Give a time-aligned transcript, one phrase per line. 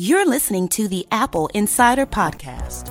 [0.00, 2.86] You're listening to the Apple Insider Podcast.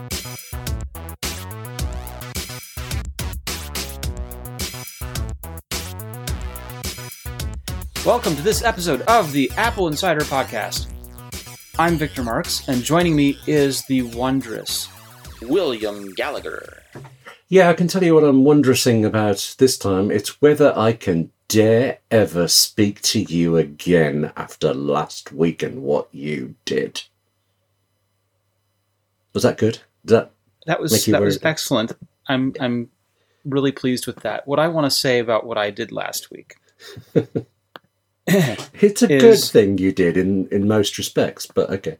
[8.05, 10.87] Welcome to this episode of the Apple Insider Podcast.
[11.79, 14.89] I'm Victor Marks, and joining me is the wondrous
[15.41, 16.83] William Gallagher.
[17.47, 20.11] Yeah, I can tell you what I'm wondering about this time.
[20.11, 26.07] It's whether I can dare ever speak to you again after last week and what
[26.13, 27.03] you did.
[29.33, 29.79] Was that good?
[30.05, 30.31] Did that
[30.65, 31.93] That was that was excellent.
[32.27, 32.89] I'm I'm
[33.45, 34.47] really pleased with that.
[34.47, 36.55] What I want to say about what I did last week.
[38.27, 41.97] it's a good thing you did in in most respects, but okay.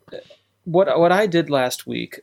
[0.65, 2.21] what what I did last week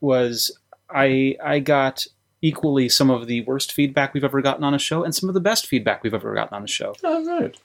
[0.00, 0.50] was
[0.90, 2.06] I I got
[2.42, 5.34] equally some of the worst feedback we've ever gotten on a show and some of
[5.34, 6.94] the best feedback we've ever gotten on a show.
[7.04, 7.56] Oh right.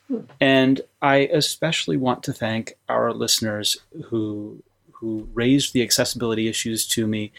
[0.41, 4.61] And I especially want to thank our listeners who
[4.91, 7.31] who raised the accessibility issues to me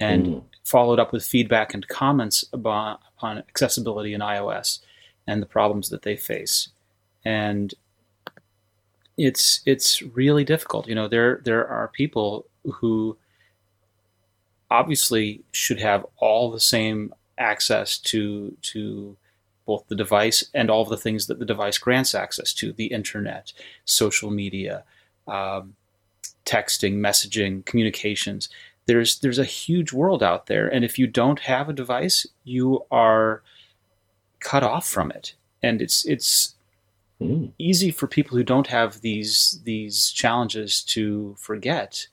[0.00, 0.42] and Mm.
[0.64, 4.80] followed up with feedback and comments about on accessibility in iOS
[5.26, 6.68] and the problems that they face.
[7.24, 7.72] And
[9.16, 10.88] it's it's really difficult.
[10.88, 13.16] You know, there there are people who
[14.72, 19.16] obviously should have all the same access to to
[19.66, 22.86] both the device and all of the things that the device grants access to the
[22.86, 23.52] internet
[23.84, 24.82] social media
[25.28, 25.74] um,
[26.44, 28.48] texting messaging communications
[28.86, 32.84] there's there's a huge world out there and if you don't have a device you
[32.90, 33.42] are
[34.40, 36.54] cut off from it and it's it's
[37.20, 37.52] Mm.
[37.58, 42.08] easy for people who don't have these these challenges to forget.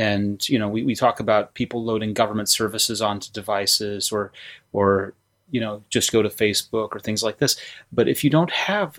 [0.00, 4.32] And you know, we, we talk about people loading government services onto devices or
[4.72, 5.12] or
[5.50, 7.56] you know, just go to Facebook or things like this.
[7.92, 8.98] But if you don't have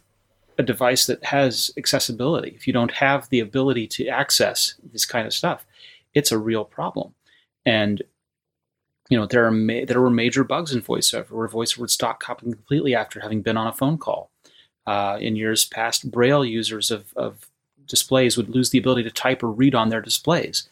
[0.60, 5.26] a device that has accessibility, if you don't have the ability to access this kind
[5.26, 5.66] of stuff,
[6.14, 7.16] it's a real problem.
[7.66, 8.04] And
[9.10, 12.20] you know, there are ma- there were major bugs in VoiceOver where VoiceOver would stop
[12.20, 14.30] copying completely after having been on a phone call.
[14.86, 17.50] Uh, in years past, Braille users of, of
[17.88, 20.70] displays would lose the ability to type or read on their displays.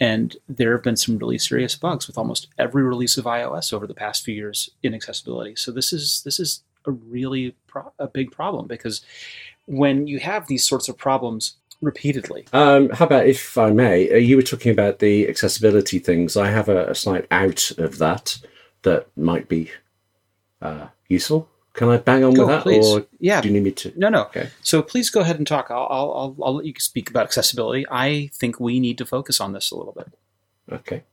[0.00, 3.86] And there have been some really serious bugs with almost every release of iOS over
[3.86, 5.54] the past few years in accessibility.
[5.56, 9.02] So this is this is a really pro- a big problem because
[9.66, 14.10] when you have these sorts of problems repeatedly, Um, how about if I may?
[14.10, 16.36] Uh, you were talking about the accessibility things.
[16.36, 18.38] I have a, a slight out of that
[18.82, 19.70] that might be
[20.62, 21.48] uh, useful.
[21.72, 22.86] Can I bang on Go, with that, please.
[22.86, 23.92] or yeah, do you need me to?
[23.96, 24.22] no, no.
[24.22, 24.50] Okay.
[24.62, 25.70] So please go ahead and talk.
[25.70, 27.86] I'll, I'll, I'll, let you speak about accessibility.
[27.90, 30.12] I think we need to focus on this a little bit.
[30.72, 31.04] Okay.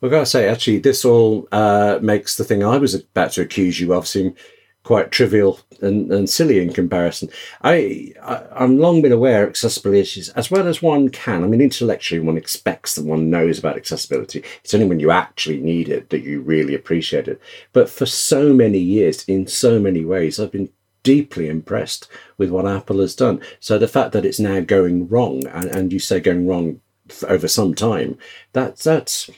[0.00, 3.32] Well, I've got to say, actually, this all uh, makes the thing I was about
[3.32, 4.34] to accuse you of seem
[4.82, 7.28] quite trivial and, and silly in comparison.
[7.62, 11.44] I, I, I'm long been aware of accessibility issues as well as one can.
[11.44, 14.42] I mean, intellectually, one expects that one knows about accessibility.
[14.64, 17.40] It's only when you actually need it that you really appreciate it.
[17.72, 20.70] But for so many years, in so many ways, I've been
[21.02, 23.40] deeply impressed with what Apple has done.
[23.58, 26.80] So the fact that it's now going wrong, and, and you say going wrong
[27.26, 28.18] over some time,
[28.52, 29.30] that that's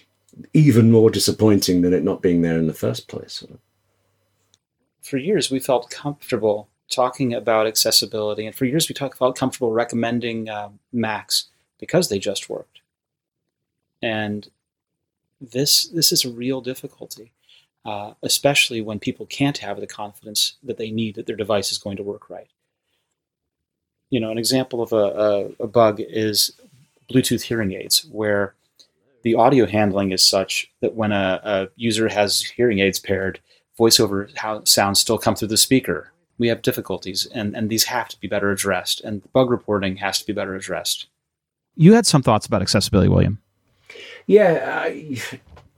[0.55, 3.45] even more disappointing than it not being there in the first place.
[5.03, 10.49] For years we felt comfortable talking about accessibility, and for years we felt comfortable recommending
[10.49, 11.49] um, Macs
[11.79, 12.81] because they just worked.
[14.01, 14.49] And
[15.41, 17.33] this this is a real difficulty,
[17.85, 21.79] uh, especially when people can't have the confidence that they need that their device is
[21.79, 22.49] going to work right.
[24.11, 24.97] You know, an example of a,
[25.61, 26.53] a, a bug is
[27.11, 28.55] Bluetooth hearing aids, where
[29.23, 33.41] the audio handling is such that when a, a user has hearing aids paired,
[33.78, 36.12] voiceover how sounds still come through the speaker.
[36.38, 40.19] We have difficulties, and, and these have to be better addressed, and bug reporting has
[40.21, 41.06] to be better addressed.
[41.77, 43.41] You had some thoughts about accessibility, William.
[44.27, 45.21] Yeah, I,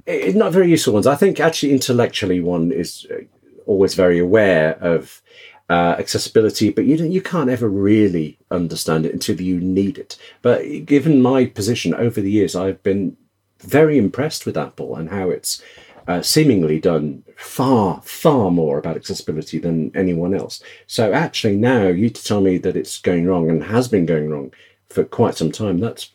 [0.06, 1.06] it's not very useful ones.
[1.06, 3.24] I think actually intellectually one is uh,
[3.66, 5.22] always very aware of
[5.70, 10.16] uh, accessibility, but you don't, you can't ever really understand it until you need it.
[10.42, 13.16] But given my position over the years, I've been
[13.60, 15.62] very impressed with Apple and how it's
[16.06, 20.62] uh, seemingly done far, far more about accessibility than anyone else.
[20.86, 24.30] So actually, now you to tell me that it's going wrong and has been going
[24.30, 24.52] wrong
[24.88, 25.78] for quite some time.
[25.78, 26.10] That's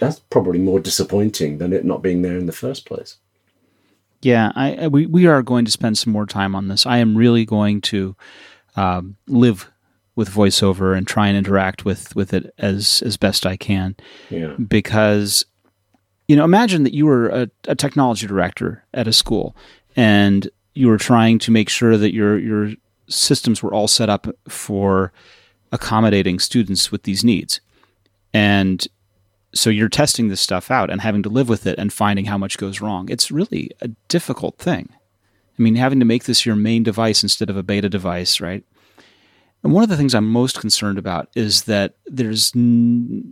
[0.00, 3.16] that's probably more disappointing than it not being there in the first place.
[4.22, 6.86] Yeah, I, we we are going to spend some more time on this.
[6.86, 8.16] I am really going to
[8.76, 9.70] um, live
[10.16, 13.96] with voiceover and try and interact with with it as as best I can.
[14.30, 14.54] Yeah.
[14.54, 15.44] because
[16.28, 19.56] you know imagine that you were a, a technology director at a school
[19.96, 22.72] and you were trying to make sure that your your
[23.08, 25.12] systems were all set up for
[25.72, 27.60] accommodating students with these needs
[28.32, 28.86] and
[29.54, 32.36] so you're testing this stuff out and having to live with it and finding how
[32.36, 33.08] much goes wrong.
[33.08, 34.90] It's really a difficult thing.
[35.58, 38.62] I mean, having to make this your main device instead of a beta device, right?
[39.62, 43.24] And one of the things I'm most concerned about is that there's, you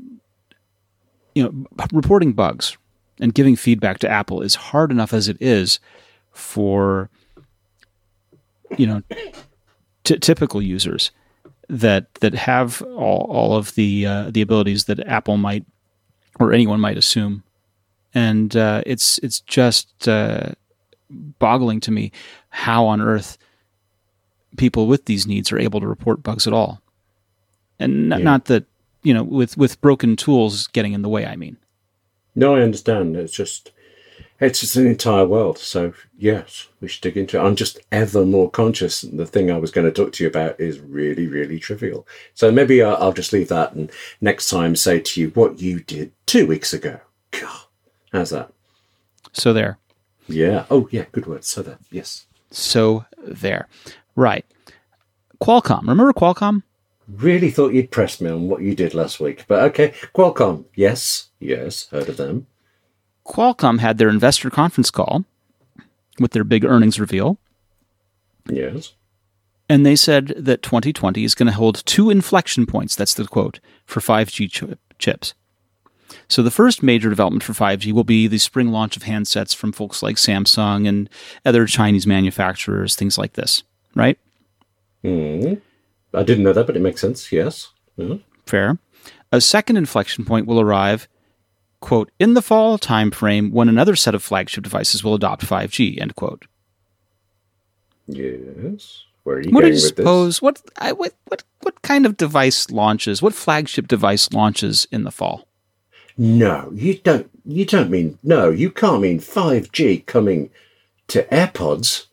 [1.36, 2.76] know, reporting bugs
[3.20, 5.80] and giving feedback to Apple is hard enough as it is
[6.32, 7.08] for,
[8.76, 9.02] you know,
[10.04, 11.10] t- typical users
[11.68, 15.64] that that have all, all of the uh, the abilities that Apple might
[16.38, 17.42] or anyone might assume,
[18.14, 20.50] and uh, it's it's just uh,
[21.38, 22.12] boggling to me
[22.50, 23.38] how on earth
[24.56, 26.80] people with these needs are able to report bugs at all,
[27.78, 28.24] and n- Yeah.
[28.24, 28.64] not that
[29.02, 31.26] you know with with broken tools getting in the way.
[31.26, 31.56] I mean,
[32.36, 33.16] No, I understand.
[33.16, 33.72] It's just,
[34.38, 35.58] it's just an entire world.
[35.58, 37.42] So yes, we should dig into it.
[37.42, 39.00] I'm just ever more conscious.
[39.00, 42.06] The thing I was going to talk to you about is really, really trivial.
[42.34, 43.90] So maybe I'll, I'll just leave that and
[44.20, 47.00] next time say to you what you did two weeks ago.
[47.30, 47.60] God,
[48.12, 48.52] how's that?
[49.32, 49.78] so there,
[50.28, 50.64] Yeah.
[50.70, 51.04] Oh, yeah.
[51.12, 51.44] Good word.
[51.44, 51.78] So there.
[51.90, 52.26] Yes.
[52.50, 53.68] so there,
[54.14, 54.44] right.
[55.42, 56.62] Qualcomm, remember Qualcomm?
[57.08, 59.90] Really thought you'd press me on what you did last week, but okay.
[60.14, 60.64] Qualcomm.
[60.74, 61.25] Yes.
[61.40, 61.88] Yes.
[61.90, 62.46] Heard of them.
[63.26, 65.24] Qualcomm had their investor conference call
[66.18, 67.38] with their big earnings reveal.
[68.48, 68.94] Yes.
[69.68, 72.94] And they said that 2020 is going to hold two inflection points.
[72.94, 75.34] That's the quote for 5G chip, chips.
[76.28, 79.72] So the first major development for 5G will be the spring launch of handsets from
[79.72, 81.10] folks like Samsung and
[81.44, 83.64] other Chinese manufacturers, things like this,
[83.96, 84.18] right?
[85.02, 85.54] Hmm.
[86.14, 87.32] I didn't know that, but it makes sense.
[87.32, 87.70] Yes.
[87.98, 88.22] Mhm.
[88.46, 88.78] Fair.
[89.32, 91.08] A second inflection point will arrive,
[91.80, 96.16] quote, in the fall timeframe when another set of flagship devices will adopt 5G, end
[96.16, 96.46] quote.
[98.06, 99.04] Yes.
[99.24, 99.88] Where are you What do you with this?
[99.88, 100.40] suppose?
[100.40, 103.20] What, I, what what what kind of device launches?
[103.20, 105.48] What flagship device launches in the fall?
[106.16, 107.28] No, you don't.
[107.44, 108.50] You don't mean no.
[108.50, 110.50] You can't mean five G coming
[111.08, 112.06] to AirPods.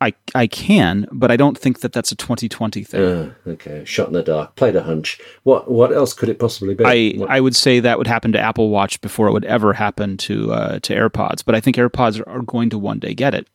[0.00, 3.00] I I can, but I don't think that that's a 2020 thing.
[3.00, 4.54] Uh, okay, shot in the dark.
[4.54, 5.20] Played a hunch.
[5.42, 6.84] What what else could it possibly be?
[6.84, 9.72] I, What- I would say that would happen to Apple Watch before it would ever
[9.72, 13.12] happen to uh, to AirPods, but I think AirPods are, are going to one day
[13.12, 13.48] get it.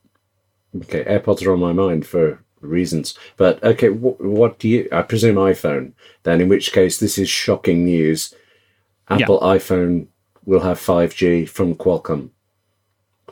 [0.82, 3.18] okay, AirPods are on my mind for reasons.
[3.38, 4.90] But okay, wh- what do you?
[4.92, 5.94] I presume iPhone.
[6.24, 8.34] Then, in which case, this is shocking news.
[9.10, 10.08] Apple iPhone
[10.46, 12.32] will have five G from Qualcomm.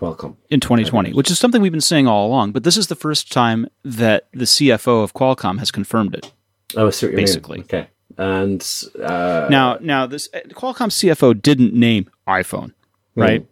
[0.02, 0.36] Qualcomm.
[0.50, 2.52] in 2020, which is something we've been saying all along.
[2.52, 6.34] But this is the first time that the CFO of Qualcomm has confirmed it.
[6.76, 7.16] Oh, I what mean.
[7.16, 7.60] Basically.
[7.60, 7.88] Okay,
[8.18, 8.68] and
[9.02, 12.74] uh, Now, now this uh, Qualcomm CFO didn't name iPhone,
[13.16, 13.46] right?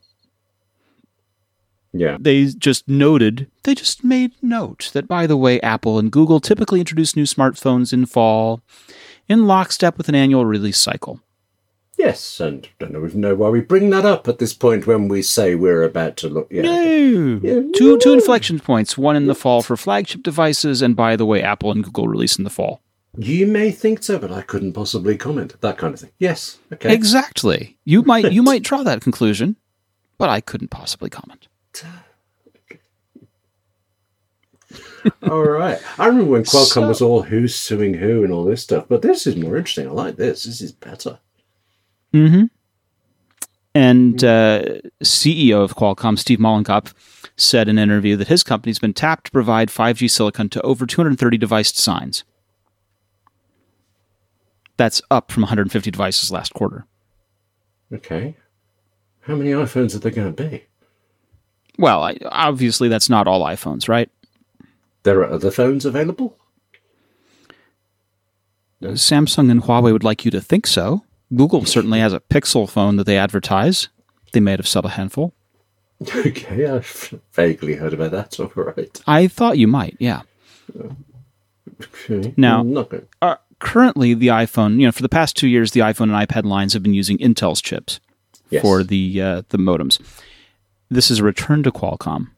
[1.94, 2.18] yeah.
[2.20, 6.80] They just noted, they just made note that, by the way, Apple and Google typically
[6.80, 8.62] introduce new smartphones in fall,
[9.28, 11.20] in lockstep with an annual release cycle.
[12.00, 15.22] Yes, and don't know, know why we bring that up at this point when we
[15.22, 16.48] say we're about to look.
[16.50, 16.62] Yeah.
[16.62, 17.40] No.
[17.44, 21.26] Yeah, Two two inflection points, one in the fall for flagship devices, and by the
[21.26, 22.82] way, Apple and Google release in the fall.
[23.18, 25.60] You may think so, but I couldn't possibly comment.
[25.60, 26.12] That kind of thing.
[26.20, 26.60] Yes.
[26.72, 26.94] Okay.
[26.94, 27.78] Exactly.
[27.84, 29.58] You might you might draw that conclusion,
[30.18, 31.50] but I couldn't possibly comment.
[35.30, 35.80] all right.
[35.98, 39.02] I remember when Qualcomm So- was all who's suing who and all this stuff, but
[39.02, 39.88] this is more interesting.
[39.88, 40.44] I like this.
[40.44, 41.20] This is better.
[42.14, 42.46] Mm-hmm.
[43.76, 44.64] And uh,
[45.04, 46.94] CEO of Qualcomm, Steve Mollenkopf,
[47.38, 50.86] said in an interview that his company's been tapped to provide 5G silicon to over
[50.86, 52.24] 230 device designs.
[54.78, 56.86] That's up from 150 devices last quarter.
[57.94, 58.36] Okay.
[59.22, 60.66] How many iPhones are there going to be?
[61.78, 64.10] Well, I, obviously that's not all iPhones, right?
[65.04, 66.38] There are other phones available?
[68.82, 71.04] Samsung and Huawei would like you to think so.
[71.36, 73.90] Google certainly has a Pixel phone that they advertise.
[74.34, 75.34] They may have sold a handful.
[76.16, 78.40] Okay, I've vaguely heard about that.
[78.40, 79.02] All right.
[79.06, 80.22] I thought you might, yeah.
[81.82, 82.34] Okay.
[82.38, 86.14] Now- not uh, currently the iPhone, you know, for the past two years, the iPhone
[86.16, 88.00] and iPad lines have been using Intel's chips
[88.50, 88.62] Yes.
[88.62, 90.00] for the uh, the modems.
[90.90, 92.30] This is a return to Qualcomm.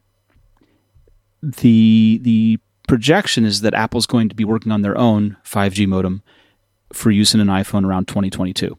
[1.42, 2.58] the The
[2.88, 6.22] projection is that Apple's going to be working on their own 5G modem
[6.92, 8.76] for use in an iPhone around 2022,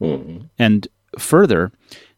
[0.00, 0.48] Mhm.
[0.58, 0.88] and
[1.18, 1.72] further,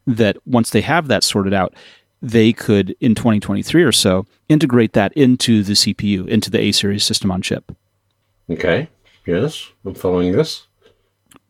[0.06, 1.74] that once they have that sorted out,
[2.20, 7.04] they could in 2023 or so integrate that into the CPU, into the A series
[7.04, 7.70] system on chip.
[8.50, 8.88] Okay.
[9.26, 10.64] Yes, I'm following this.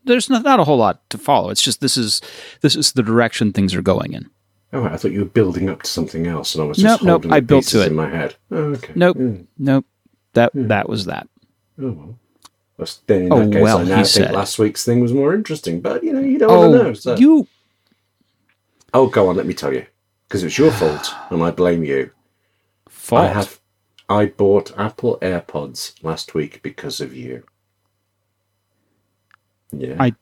[0.05, 1.51] there's not, not a whole lot to follow.
[1.51, 2.21] It's just this is
[2.63, 4.29] this is the direction things are going in.
[4.73, 7.03] Oh, I thought you were building up to something else, and I was Nope, just
[7.05, 7.87] nope, holding I the built to it.
[7.89, 8.35] in my head.
[8.51, 8.93] Oh, okay.
[8.95, 9.47] Nope, Mm.
[9.59, 9.87] nope.
[10.35, 11.29] That that was that.
[11.81, 12.19] Oh well.
[13.07, 14.33] Then in oh, that Oh, case, well, I now think said.
[14.33, 15.81] last week's thing was more interesting.
[15.81, 16.93] But you know, you don't Oh, want to know.
[16.95, 17.17] So.
[17.17, 17.47] you
[18.95, 19.85] Oh, go on, let me tell you,
[20.29, 22.11] because it's your fault, and I blame you.
[22.89, 23.23] fault.
[23.23, 23.61] I have.
[24.09, 27.45] I bought Apple AirPods last week because of you.
[29.73, 29.97] Yeah.
[30.01, 30.15] I-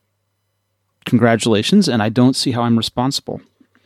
[1.04, 3.40] Congratulations, and I don't see how I'm responsible.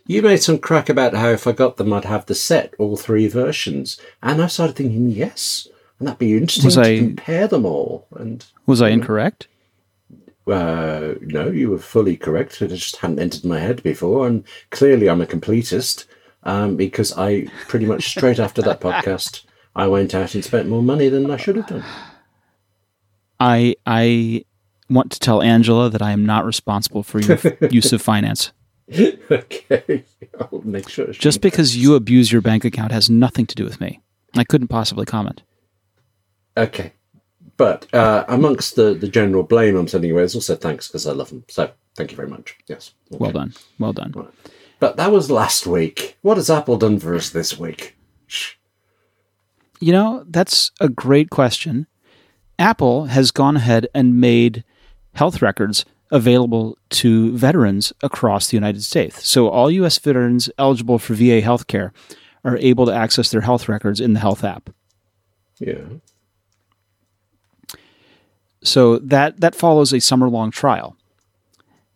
[0.06, 2.96] You made some crack about how if I got them, I'd have the set, all
[2.96, 4.00] three versions.
[4.22, 5.68] And I started thinking, yes,
[6.00, 8.06] and that'd be interesting Was to I- compare them all.
[8.16, 9.46] And Was I incorrect?
[10.48, 12.60] uh, no, you were fully correct.
[12.60, 14.26] It just hadn't entered my head before.
[14.26, 16.06] And clearly, I'm a completist
[16.42, 19.44] um, because I pretty much straight after that podcast,
[19.76, 21.84] I went out and spent more money than I should have done.
[23.38, 24.44] I I
[24.88, 27.38] want to tell Angela that I am not responsible for your
[27.70, 28.50] use of finance.
[29.30, 30.04] okay,
[30.40, 31.06] I'll make sure.
[31.12, 34.00] Just because you abuse your bank account has nothing to do with me.
[34.36, 35.42] I couldn't possibly comment.
[36.56, 36.92] Okay.
[37.56, 41.12] But uh, amongst the, the general blame I'm sending away, there's also thanks because I
[41.12, 41.44] love them.
[41.48, 42.56] So thank you very much.
[42.66, 42.94] Yes.
[43.10, 43.52] Well done.
[43.78, 44.14] Well done.
[44.78, 46.16] But that was last week.
[46.22, 47.96] What has Apple done for us this week?
[48.26, 48.54] Shh.
[49.78, 51.86] You know, that's a great question.
[52.58, 54.64] Apple has gone ahead and made
[55.14, 59.28] health records available to veterans across the United States.
[59.28, 59.98] So all U.S.
[59.98, 61.92] veterans eligible for VA health care
[62.44, 64.70] are able to access their health records in the health app.
[65.58, 65.84] Yeah.
[68.62, 70.96] So that that follows a summer long trial,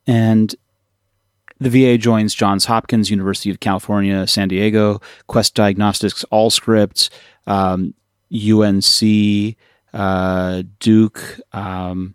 [0.06, 0.54] and
[1.60, 7.10] the VA joins Johns Hopkins, University of California, San Diego, Quest Diagnostics, Allscripts,
[7.46, 7.94] um,
[8.32, 9.56] UNC,
[9.92, 11.40] uh, Duke.
[11.52, 12.14] Um,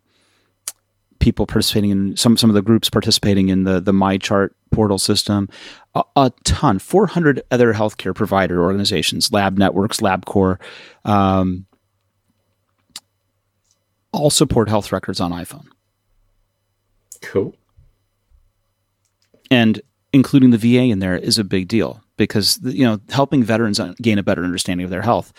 [1.19, 5.49] people participating in some some of the groups participating in the the MyChart portal system,
[5.95, 10.59] a, a ton, 400 other healthcare provider organizations, Lab Networks, LabCorp.
[11.05, 11.65] Um,
[14.11, 15.65] all support health records on iPhone,
[17.21, 17.55] Cool.
[19.51, 19.81] and
[20.13, 24.17] including the VA in there is a big deal because you know helping veterans gain
[24.17, 25.31] a better understanding of their health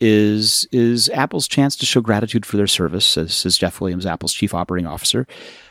[0.00, 4.54] is is Apple's chance to show gratitude for their service, says, Jeff Williams, Apple's chief
[4.54, 5.26] operating officer.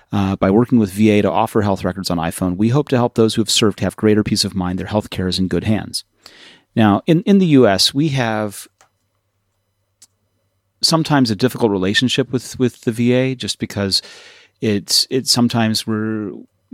[0.10, 3.16] Uh, by working with VA to offer health records on iPhone, we hope to help
[3.16, 5.66] those who have served have greater peace of mind their health care is in good
[5.66, 6.06] hands.
[6.78, 8.70] Now, in, in the U.S., we have
[10.88, 14.02] sometimes a difficult relationship with with the VA just because
[14.62, 16.32] it's it's sometimes we're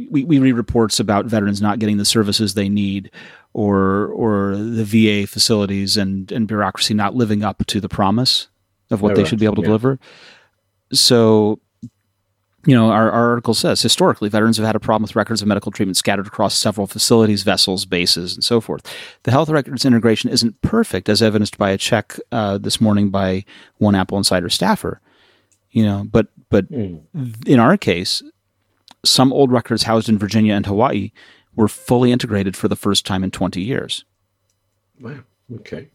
[0.09, 3.11] we, we read reports about veterans not getting the services they need
[3.53, 8.47] or or the VA facilities and and bureaucracy not living up to the promise
[8.89, 9.67] of what they should be able to yeah.
[9.67, 9.99] deliver.
[10.91, 11.59] So
[12.65, 15.47] you know, our, our article says historically, veterans have had a problem with records of
[15.47, 18.85] medical treatment scattered across several facilities, vessels, bases, and so forth.
[19.23, 23.43] The health records integration isn't perfect, as evidenced by a check uh, this morning by
[23.77, 25.01] one Apple Insider staffer.
[25.71, 28.21] You know, but but in our case,
[29.03, 31.11] some old records housed in Virginia and Hawaii
[31.55, 34.05] were fully integrated for the first time in 20 years.
[34.99, 35.19] Wow.
[35.55, 35.89] Okay.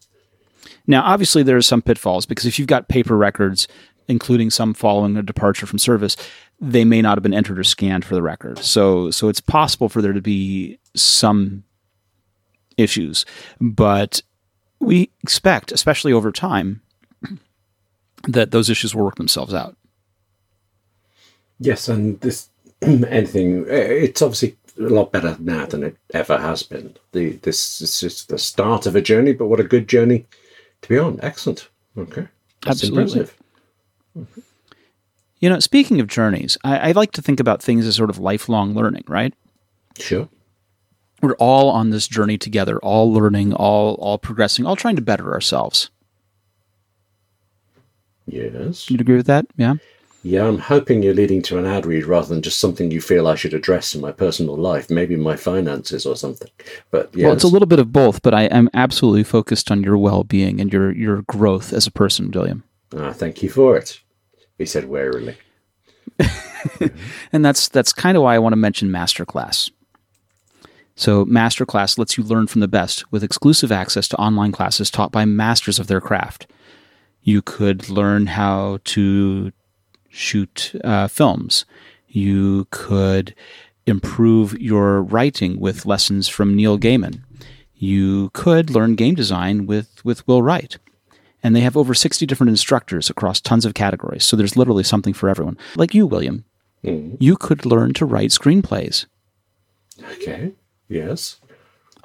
[0.85, 3.67] Now, obviously, there are some pitfalls because if you've got paper records,
[4.07, 6.17] including some following a departure from service,
[6.61, 8.59] they may not have been entered or scanned for the record.
[8.59, 11.63] So, so it's possible for there to be some
[12.77, 13.25] issues,
[13.61, 14.21] but
[14.79, 16.81] we expect, especially over time,
[18.27, 19.75] that those issues will work themselves out.
[21.59, 22.49] Yes, and this
[22.81, 23.65] anything.
[23.69, 26.95] Eh, it's obviously a lot better now than it ever has been.
[27.11, 30.25] The this is just the start of a journey, but what a good journey
[30.81, 31.19] to be on.
[31.21, 31.67] Excellent.
[31.97, 32.27] Okay.
[32.63, 33.01] That's Absolutely.
[33.01, 33.37] impressive.
[34.17, 34.39] Mm-hmm.
[35.39, 38.19] You know, speaking of journeys, I, I like to think about things as sort of
[38.19, 39.33] lifelong learning, right?
[39.97, 40.27] Sure.
[41.21, 45.33] We're all on this journey together, all learning, all all progressing, all trying to better
[45.33, 45.89] ourselves.
[48.25, 48.89] Yes.
[48.89, 49.45] You'd agree with that?
[49.57, 49.75] Yeah.
[50.21, 53.25] Yeah, I'm hoping you're leading to an ad read rather than just something you feel
[53.25, 56.49] I should address in my personal life, maybe my finances or something.
[56.91, 59.81] But yes, Well, it's a little bit of both, but I am absolutely focused on
[59.81, 62.63] your well-being and your your growth as a person, William.
[62.95, 64.01] Ah, thank you for it.
[64.59, 65.35] He said warily.
[67.31, 69.71] And that's that's kind of why I want to mention Masterclass.
[70.95, 75.11] So Masterclass lets you learn from the best with exclusive access to online classes taught
[75.11, 76.47] by masters of their craft.
[77.21, 79.51] You could learn how to
[80.09, 81.65] shoot uh, films.
[82.07, 83.33] You could
[83.85, 87.21] improve your writing with lessons from Neil Gaiman.
[87.75, 90.77] You could learn game design with, with Will Wright.
[91.41, 94.25] And they have over 60 different instructors across tons of categories.
[94.25, 95.57] So there's literally something for everyone.
[95.75, 96.43] Like you, William.
[96.83, 97.15] Mm-hmm.
[97.19, 99.05] You could learn to write screenplays.
[100.13, 100.51] Okay.
[100.87, 101.39] Yes.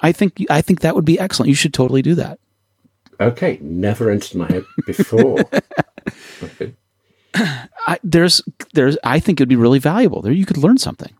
[0.01, 1.49] I think I think that would be excellent.
[1.49, 2.39] You should totally do that.
[3.19, 3.57] Okay.
[3.61, 5.39] Never entered my head before.
[6.43, 6.73] okay.
[7.33, 8.41] I, there's
[8.73, 10.21] there's I think it'd be really valuable.
[10.21, 11.13] There you could learn something.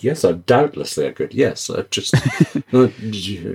[0.00, 1.32] Yes, I'm doubtlessly I could.
[1.32, 2.14] Yes, I'm just
[2.72, 2.92] not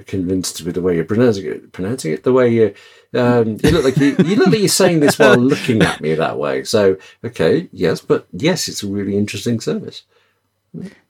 [0.07, 1.71] convinced with the way you're pronouncing it.
[1.71, 2.73] Pronouncing it the way you,
[3.13, 6.15] um, you look like you, you look like you're saying this while looking at me
[6.15, 6.63] that way.
[6.63, 10.03] So, okay, yes, but yes, it's a really interesting service.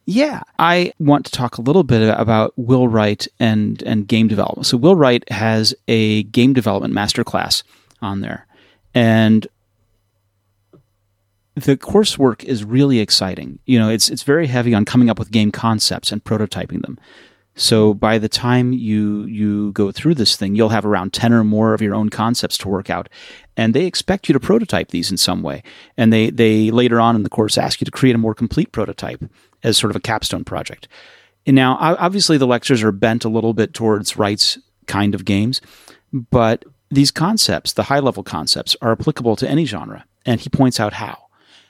[0.05, 4.65] Yeah, I want to talk a little bit about Will Wright and and game development.
[4.65, 7.63] So Will Wright has a game development masterclass
[8.01, 8.45] on there,
[8.93, 9.47] and
[11.57, 13.57] the coursework is really exciting.
[13.65, 16.99] You know, it's it's very heavy on coming up with game concepts and prototyping them.
[17.55, 21.43] So by the time you you go through this thing, you'll have around 10 or
[21.43, 23.09] more of your own concepts to work out.
[23.55, 25.63] And they expect you to prototype these in some way.
[25.97, 28.71] And they they later on in the course ask you to create a more complete
[28.71, 29.23] prototype
[29.63, 30.87] as sort of a capstone project.
[31.47, 35.59] And now obviously the lectures are bent a little bit towards Wright's kind of games,
[36.13, 40.05] but these concepts, the high level concepts, are applicable to any genre.
[40.23, 41.26] And he points out how.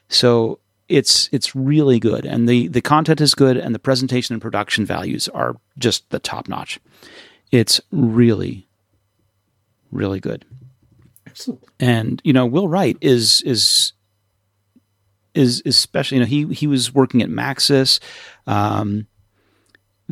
[0.10, 0.60] So
[0.90, 4.86] it's it's really good, and the the content is good, and the presentation and production
[4.86, 6.80] values are just the top notch.
[7.52, 8.68] It's really,
[9.92, 10.46] really good.
[11.26, 11.64] Excellent.
[11.80, 13.94] And you know, Will Wright is is
[15.34, 18.00] is especially you know he he was working at Maxis.
[18.46, 19.08] Um,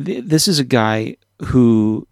[0.02, 2.06] th- this is a guy who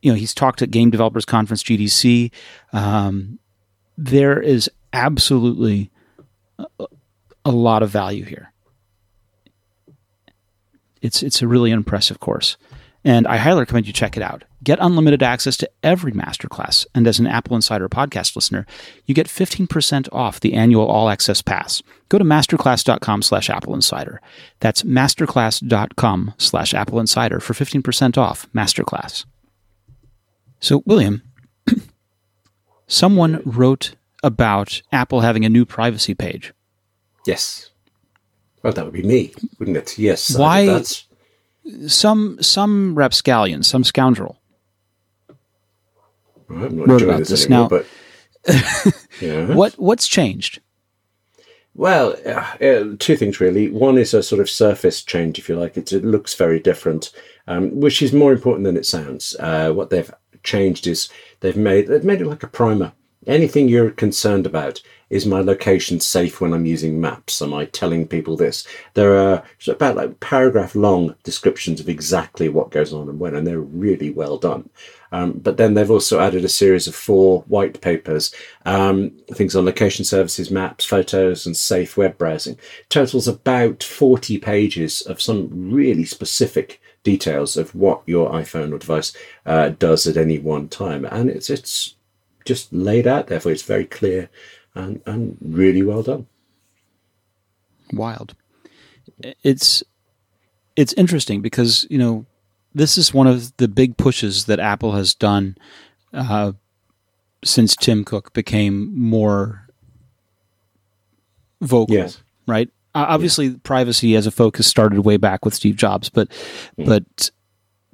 [0.00, 2.30] you know he's talked at Game Developers Conference GDC.
[2.72, 3.38] Um,
[3.98, 5.90] there is absolutely
[7.46, 8.52] a lot of value here.
[11.00, 12.56] It's it's a really impressive course.
[13.04, 14.42] And I highly recommend you check it out.
[14.64, 16.86] Get unlimited access to every masterclass.
[16.92, 18.66] And as an Apple Insider podcast listener,
[19.04, 21.84] you get 15% off the annual all access pass.
[22.08, 24.20] Go to masterclass.com slash Apple Insider.
[24.58, 29.24] That's masterclass.com slash Apple Insider for 15% off masterclass.
[30.58, 31.22] So, William,
[32.88, 36.52] someone wrote about Apple having a new privacy page.
[37.26, 37.70] Yes.
[38.62, 39.98] Well, that would be me, wouldn't it?
[39.98, 40.36] Yes.
[40.36, 40.66] Why?
[40.66, 41.06] That's...
[41.88, 44.40] Some some rapscallion, some scoundrel.
[46.48, 47.68] I'm not about this, this anymore, now.
[47.68, 47.86] But
[49.20, 49.52] yeah.
[49.52, 50.60] what what's changed?
[51.74, 53.68] Well, uh, two things really.
[53.70, 55.76] One is a sort of surface change, if you like.
[55.76, 57.12] It, it looks very different,
[57.46, 59.36] um, which is more important than it sounds.
[59.38, 60.10] Uh, what they've
[60.42, 61.10] changed is
[61.40, 62.92] they've made they've made it like a primer.
[63.26, 67.40] Anything you're concerned about, is my location safe when I'm using maps?
[67.40, 68.66] Am I telling people this?
[68.94, 73.46] There are about like paragraph long descriptions of exactly what goes on and when, and
[73.46, 74.68] they're really well done.
[75.12, 79.64] Um, but then they've also added a series of four white papers, um, things on
[79.64, 82.58] location services, maps, photos, and safe web browsing.
[82.88, 89.16] Totals about 40 pages of some really specific details of what your iPhone or device
[89.46, 91.04] uh, does at any one time.
[91.04, 91.94] And it's, it's
[92.44, 93.54] just laid out there for you.
[93.54, 94.28] It's very clear
[94.76, 96.26] and and really well done.
[97.92, 98.34] Wild.
[99.42, 99.82] It's
[100.76, 102.26] it's interesting because you know
[102.74, 105.56] this is one of the big pushes that Apple has done
[106.12, 106.52] uh,
[107.44, 109.66] since Tim Cook became more
[111.60, 111.94] vocal.
[111.94, 112.22] Yes.
[112.46, 112.68] Right.
[112.94, 113.56] Obviously, yeah.
[113.62, 116.28] privacy as a focus started way back with Steve Jobs, but
[116.78, 116.86] mm.
[116.86, 117.30] but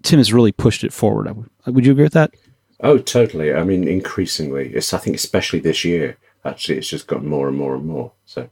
[0.03, 1.33] Tim has really pushed it forward.
[1.66, 2.35] Would you agree with that?
[2.81, 3.53] Oh, totally.
[3.53, 4.73] I mean, increasingly.
[4.75, 8.12] It's I think especially this year actually it's just gotten more and more and more.
[8.24, 8.48] So,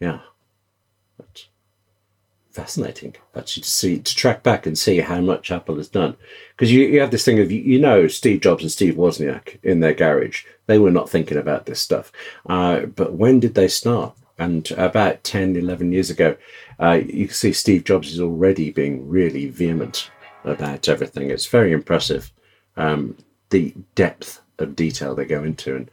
[0.00, 0.20] yeah,
[1.16, 1.46] but
[2.50, 6.16] fascinating actually to see to track back and see how much Apple has done.
[6.50, 9.80] Because you, you have this thing of you know Steve Jobs and Steve Wozniak in
[9.80, 10.44] their garage.
[10.66, 12.12] They were not thinking about this stuff.
[12.48, 14.14] Uh, but when did they start?
[14.38, 16.36] And about 10 11 years ago
[16.80, 20.10] uh, you can see Steve Jobs is already being really vehement
[20.44, 21.30] about everything.
[21.30, 22.32] It's very impressive
[22.76, 23.16] um,
[23.50, 25.90] the depth of detail they go into and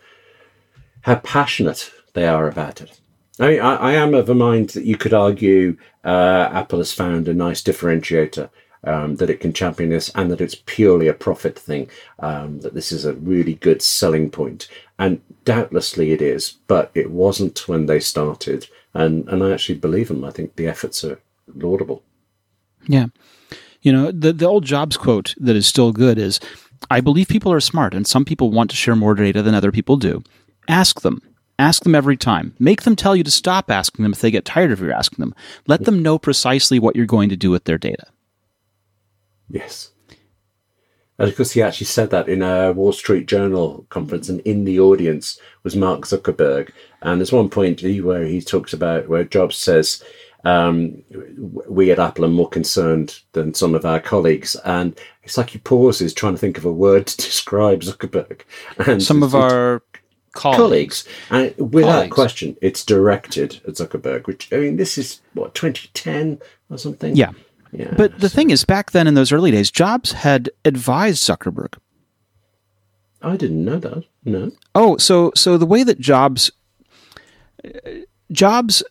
[1.01, 2.99] how passionate they are about it.
[3.39, 6.91] I mean, I, I am of a mind that you could argue uh, Apple has
[6.91, 8.49] found a nice differentiator.
[8.81, 12.73] Um, that it can champion this and that it's purely a profit thing, um, that
[12.73, 14.69] this is a really good selling point.
[14.97, 18.69] And doubtlessly it is, but it wasn't when they started.
[18.93, 20.23] And, and I actually believe them.
[20.23, 21.19] I think the efforts are
[21.53, 22.03] laudable.
[22.87, 23.07] Yeah.
[23.81, 26.39] You know, the, the old Jobs quote that is still good is
[26.89, 29.73] I believe people are smart, and some people want to share more data than other
[29.73, 30.23] people do.
[30.69, 31.21] Ask them.
[31.57, 32.55] Ask them every time.
[32.57, 35.21] Make them tell you to stop asking them if they get tired of you asking
[35.21, 35.35] them.
[35.67, 38.05] Let them know precisely what you're going to do with their data.
[39.49, 39.91] Yes.
[41.17, 44.63] And of course, he actually said that in a Wall Street Journal conference, and in
[44.63, 46.71] the audience was Mark Zuckerberg.
[47.01, 50.01] And there's one point where he talks about where Jobs says,
[50.45, 51.03] um,
[51.67, 54.55] we at Apple are more concerned than some of our colleagues.
[54.63, 58.43] And it's like he pauses trying to think of a word to describe Zuckerberg.
[58.87, 59.83] And some of our
[60.33, 61.03] colleagues.
[61.29, 61.53] colleagues.
[61.57, 62.13] And without Colleagues.
[62.13, 66.39] question, it's directed at Zuckerberg, which, I mean, this is what, 2010
[66.69, 67.15] or something?
[67.15, 67.31] Yeah.
[67.71, 67.93] Yeah.
[67.95, 71.75] But the thing is, back then in those early days, Jobs had advised Zuckerberg.
[73.21, 74.05] I didn't know that.
[74.25, 74.51] No.
[74.75, 76.51] Oh, so so the way that Jobs
[78.31, 78.83] Jobs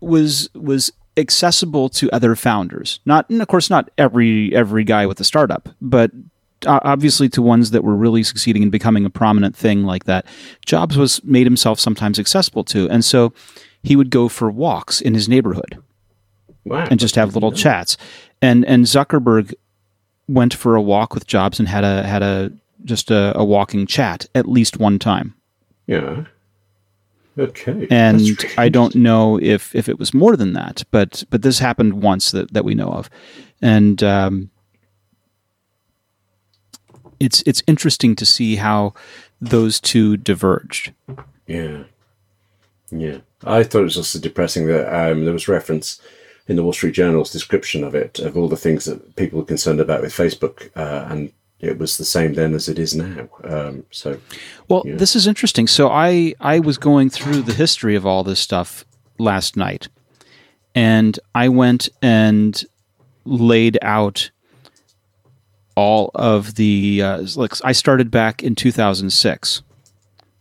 [0.00, 3.00] was was accessible to other founders.
[3.04, 6.10] Not, and of course, not every every guy with a startup, but
[6.66, 10.26] obviously to ones that were really succeeding and becoming a prominent thing like that.
[10.64, 13.32] Jobs was made himself sometimes accessible to, and so
[13.82, 15.78] he would go for walks in his neighborhood
[16.64, 16.86] Wow.
[16.90, 17.96] and just have little chats.
[18.40, 19.54] And and Zuckerberg
[20.28, 22.52] went for a walk with Jobs and had a had a
[22.84, 25.34] just a, a walking chat at least one time.
[25.86, 26.24] Yeah.
[27.38, 27.86] Okay.
[27.90, 28.20] And
[28.58, 32.30] I don't know if if it was more than that, but but this happened once
[32.32, 33.08] that, that we know of,
[33.62, 34.50] and um,
[37.22, 38.94] it's it's interesting to see how
[39.40, 40.92] those two diverged.
[41.46, 41.84] Yeah.
[42.90, 43.18] Yeah.
[43.44, 46.00] I thought it was also depressing that um, there was reference
[46.48, 49.44] in the Wall Street Journal's description of it, of all the things that people were
[49.44, 53.28] concerned about with Facebook, uh, and it was the same then as it is now.
[53.44, 54.18] Um, so,
[54.68, 55.68] Well, this is interesting.
[55.68, 58.84] So I I was going through the history of all this stuff
[59.18, 59.88] last night,
[60.74, 62.62] and I went and
[63.24, 64.30] laid out
[65.74, 69.62] all of the uh, like I started back in 2006.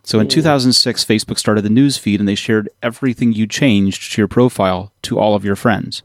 [0.03, 4.21] So in 2006, Facebook started the news feed, and they shared everything you changed to
[4.21, 6.01] your profile to all of your friends.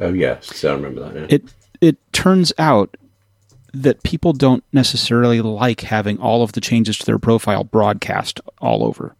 [0.00, 1.26] oh, yes, I remember that now.
[1.30, 1.44] It
[1.80, 2.96] it turns out
[3.72, 8.84] that people don't necessarily like having all of the changes to their profile broadcast all
[8.84, 9.14] over.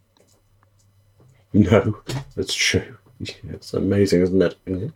[1.53, 1.97] no,
[2.35, 2.97] that's true.
[3.49, 4.91] It's amazing, isn't it?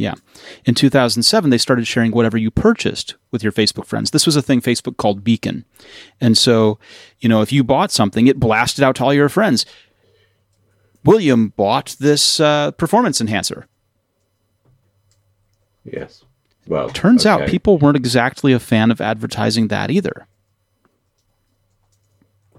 [0.00, 0.14] Yeah.
[0.64, 4.12] In 2007, they started sharing whatever you purchased with your Facebook friends.
[4.12, 5.66] This was a thing Facebook called Beacon.
[6.22, 6.78] And so,
[7.18, 9.66] you know, if you bought something, it blasted out to all your friends.
[11.04, 13.66] William bought this uh, performance enhancer.
[15.84, 16.24] Yes.
[16.66, 20.26] Well, Turns out people weren't exactly a fan of advertising that either.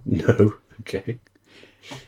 [0.04, 0.56] No.
[0.80, 1.19] Okay.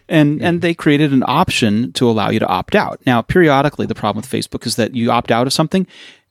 [0.10, 3.00] And and they created an option to allow you to opt out.
[3.06, 5.88] Now, periodically, the problem with Facebook is that you opt out of something,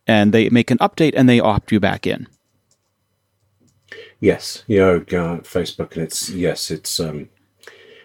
[0.07, 2.27] and they make an update and they opt you back in.
[4.21, 7.01] Yes, you know, uh, Facebook, and it's yes, it's.
[7.01, 7.29] Um,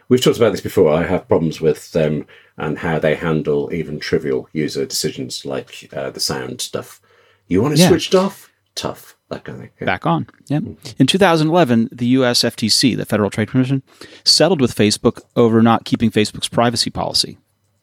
[0.09, 0.91] we've talked about this before.
[0.91, 2.25] I have problems with them
[2.57, 6.99] and how they handle even trivial user decisions like uh, the sound stuff.
[7.47, 7.89] You want it Yeah.
[7.89, 8.51] switched off?
[8.73, 9.85] Tough, that kind of thing.
[9.85, 10.27] Back on.
[10.47, 10.63] Yep.
[10.63, 10.89] Mm-hmm.
[10.99, 12.41] In 2011, the U.S.
[12.41, 13.83] FTC, the Federal Trade Commission,
[14.23, 17.37] settled with Facebook over not keeping Facebook's privacy policy.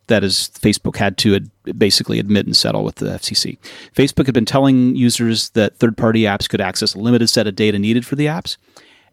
[0.06, 3.58] That is, Facebook had to ad- basically admit and settle with the FCC.
[3.94, 7.56] Facebook had been telling users that third party apps could access a limited set of
[7.56, 8.56] data needed for the apps.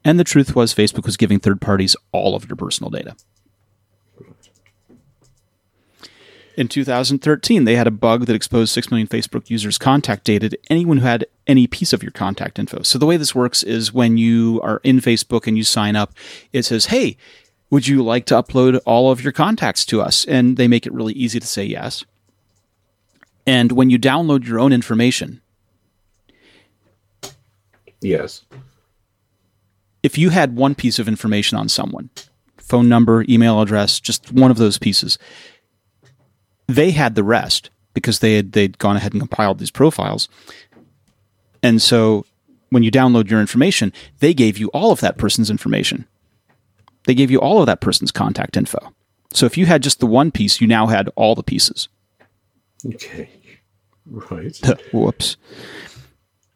[0.04, 3.16] And the truth was, Facebook was giving third parties all of your personal data.
[6.62, 10.60] In 2013, they had a bug that exposed 6 million Facebook users' contact data to
[10.70, 12.84] anyone who had any piece of your contact info.
[12.84, 16.14] So, the way this works is when you are in Facebook and you sign up,
[16.54, 17.18] it says, Hey,
[17.72, 20.24] would you like to upload all of your contacts to us?
[20.26, 22.06] And they make it really easy to say yes.
[23.48, 25.42] And when you download your own information,
[28.02, 28.44] Yes.
[30.04, 32.12] if you had one piece of information on someone,
[32.58, 35.18] phone number, email address, just one of those pieces,
[36.76, 40.30] they had the rest because they had they'd gone ahead and compiled these profiles.
[41.64, 42.26] And so
[42.70, 46.08] when you download your information, they gave you all of that person's information.
[47.06, 48.80] They gave you all of that person's contact info.
[49.34, 51.88] So if you had just the one piece, you now had all the pieces.
[52.86, 53.30] Okay.
[54.08, 54.60] Right.
[54.94, 55.38] Whoops.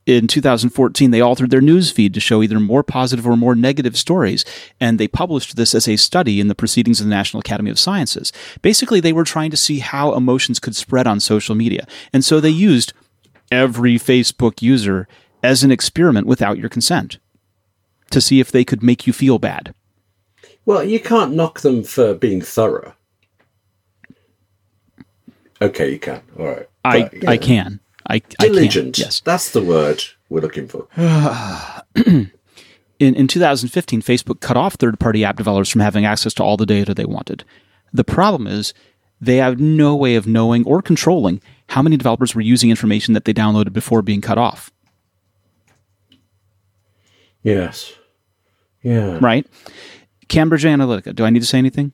[0.05, 3.97] In 2014, they altered their news feed to show either more positive or more negative
[3.97, 4.45] stories,
[4.79, 7.79] and they published this as a study in the Proceedings of the National Academy of
[7.79, 8.31] Sciences.
[8.61, 12.39] Basically, they were trying to see how emotions could spread on social media, and so
[12.39, 12.93] they used
[13.51, 15.07] every Facebook user
[15.41, 17.17] as an experiment without your consent
[18.11, 19.73] to see if they could make you feel bad.
[20.65, 22.93] Well, you can't knock them for being thorough.
[25.61, 26.21] Okay, you can.
[26.37, 26.69] All right.
[26.83, 27.79] I, But, you I can.
[28.09, 28.47] I, I.
[28.47, 28.97] Diligent.
[28.99, 29.21] Yes.
[29.21, 30.87] That's the word we're looking for.
[31.95, 32.31] in,
[32.99, 36.65] in 2015, Facebook cut off third party app developers from having access to all the
[36.65, 37.43] data they wanted.
[37.93, 38.73] The problem is
[39.21, 43.25] they have no way of knowing or controlling how many developers were using information that
[43.25, 44.71] they downloaded before being cut off,
[47.43, 47.93] Yes.
[48.81, 49.17] Yeah.
[49.21, 49.45] right?
[50.27, 51.93] Cambridge Analytica, do I need to say anything?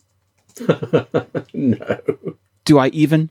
[1.53, 1.99] No.
[2.65, 3.29] Do I even?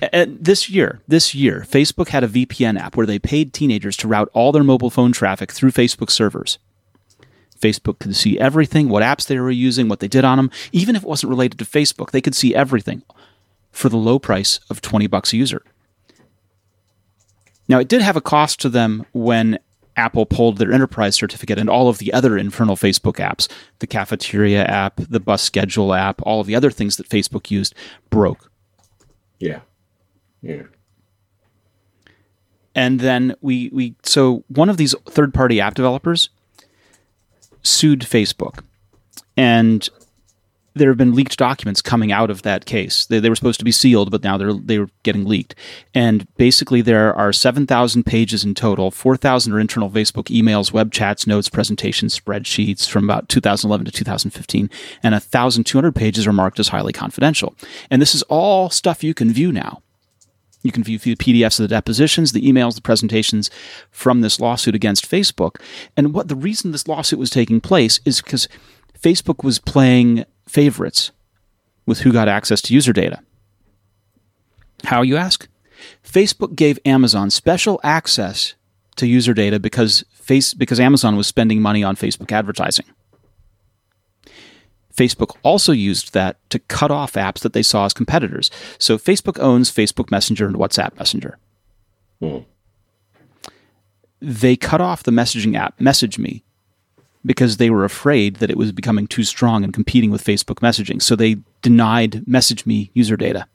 [0.00, 4.08] Uh, this year, this year, Facebook had a VPN app where they paid teenagers to
[4.08, 6.58] route all their mobile phone traffic through Facebook servers.
[7.58, 10.50] Facebook could see everything, what apps they were using, what they did on them.
[10.72, 13.02] Even if it wasn't related to Facebook, they could see everything
[13.72, 15.62] for the low price of 20 bucks a user.
[17.68, 19.58] Now, it did have a cost to them when
[19.96, 23.48] Apple pulled their enterprise certificate and all of the other internal Facebook apps,
[23.80, 27.74] the cafeteria app, the bus schedule app, all of the other things that Facebook used
[28.08, 28.50] broke.
[29.40, 29.60] Yeah.
[30.42, 30.62] Yeah.
[32.74, 36.30] And then we, we so one of these third party app developers
[37.62, 38.62] sued Facebook.
[39.36, 39.88] And
[40.78, 43.06] there have been leaked documents coming out of that case.
[43.06, 45.54] They, they were supposed to be sealed, but now they're they were getting leaked.
[45.92, 48.90] And basically, there are seven thousand pages in total.
[48.90, 53.92] Four thousand are internal Facebook emails, web chats, notes, presentations, spreadsheets from about 2011 to
[53.92, 54.70] 2015,
[55.02, 57.54] and thousand two hundred pages are marked as highly confidential.
[57.90, 59.82] And this is all stuff you can view now.
[60.62, 63.50] You can view the PDFs of the depositions, the emails, the presentations
[63.90, 65.60] from this lawsuit against Facebook.
[65.96, 68.48] And what the reason this lawsuit was taking place is because
[68.98, 71.12] Facebook was playing favorites
[71.86, 73.20] with who got access to user data.
[74.84, 75.48] How, you ask?
[76.04, 78.54] Facebook gave Amazon special access
[78.96, 82.86] to user data because, face, because Amazon was spending money on Facebook advertising.
[84.98, 88.50] Facebook also used that to cut off apps that they saw as competitors.
[88.78, 91.38] So Facebook owns Facebook Messenger and WhatsApp Messenger.
[92.20, 92.38] Hmm.
[94.20, 96.42] They cut off the messaging app MessageMe
[97.24, 101.00] because they were afraid that it was becoming too strong and competing with Facebook messaging.
[101.00, 103.46] So they denied MessageMe user data.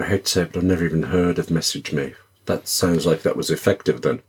[0.00, 2.14] I hate to say it, but I've never even heard of MessageMe.
[2.46, 4.20] That sounds like that was effective then.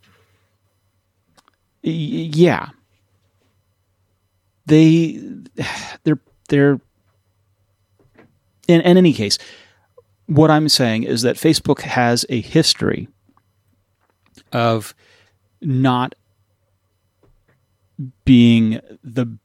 [1.84, 2.70] Y- yeah.
[4.68, 5.20] They
[6.04, 6.80] they're they're
[8.68, 9.38] in, in any case,
[10.28, 13.08] what I'm saying is that Facebook has a history
[14.52, 14.96] of
[15.62, 16.16] not
[18.26, 19.38] being the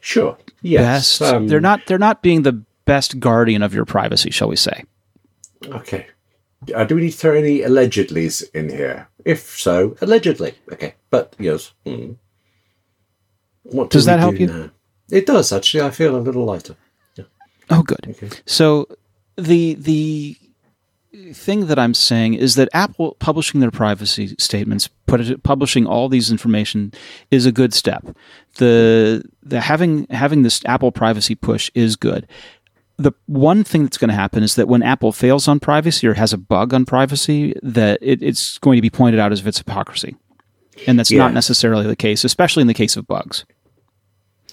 [0.00, 1.32] sure yes best.
[1.32, 4.84] Um, they're not they're not being the best guardian of your privacy, shall we say?
[5.66, 6.06] Okay.
[6.74, 9.08] Uh, do we need to throw any allegedlys in here?
[9.24, 10.54] If so, allegedly.
[10.72, 11.72] Okay, but yes.
[11.86, 12.12] Hmm.
[13.62, 14.46] What do does that help you?
[14.46, 14.70] Now?
[15.10, 15.82] It does actually.
[15.82, 16.76] I feel a little lighter.
[17.16, 17.24] Yeah.
[17.68, 18.06] Oh, good.
[18.08, 18.30] Okay.
[18.46, 18.88] So
[19.36, 20.36] the the
[21.32, 26.08] thing that I'm saying is that Apple publishing their privacy statements, put it, publishing all
[26.08, 26.92] these information,
[27.30, 28.06] is a good step.
[28.56, 32.26] The the having having this Apple privacy push is good.
[32.96, 36.14] The one thing that's going to happen is that when Apple fails on privacy or
[36.14, 39.46] has a bug on privacy, that it, it's going to be pointed out as if
[39.46, 40.16] it's hypocrisy,
[40.86, 41.18] and that's yeah.
[41.18, 43.44] not necessarily the case, especially in the case of bugs.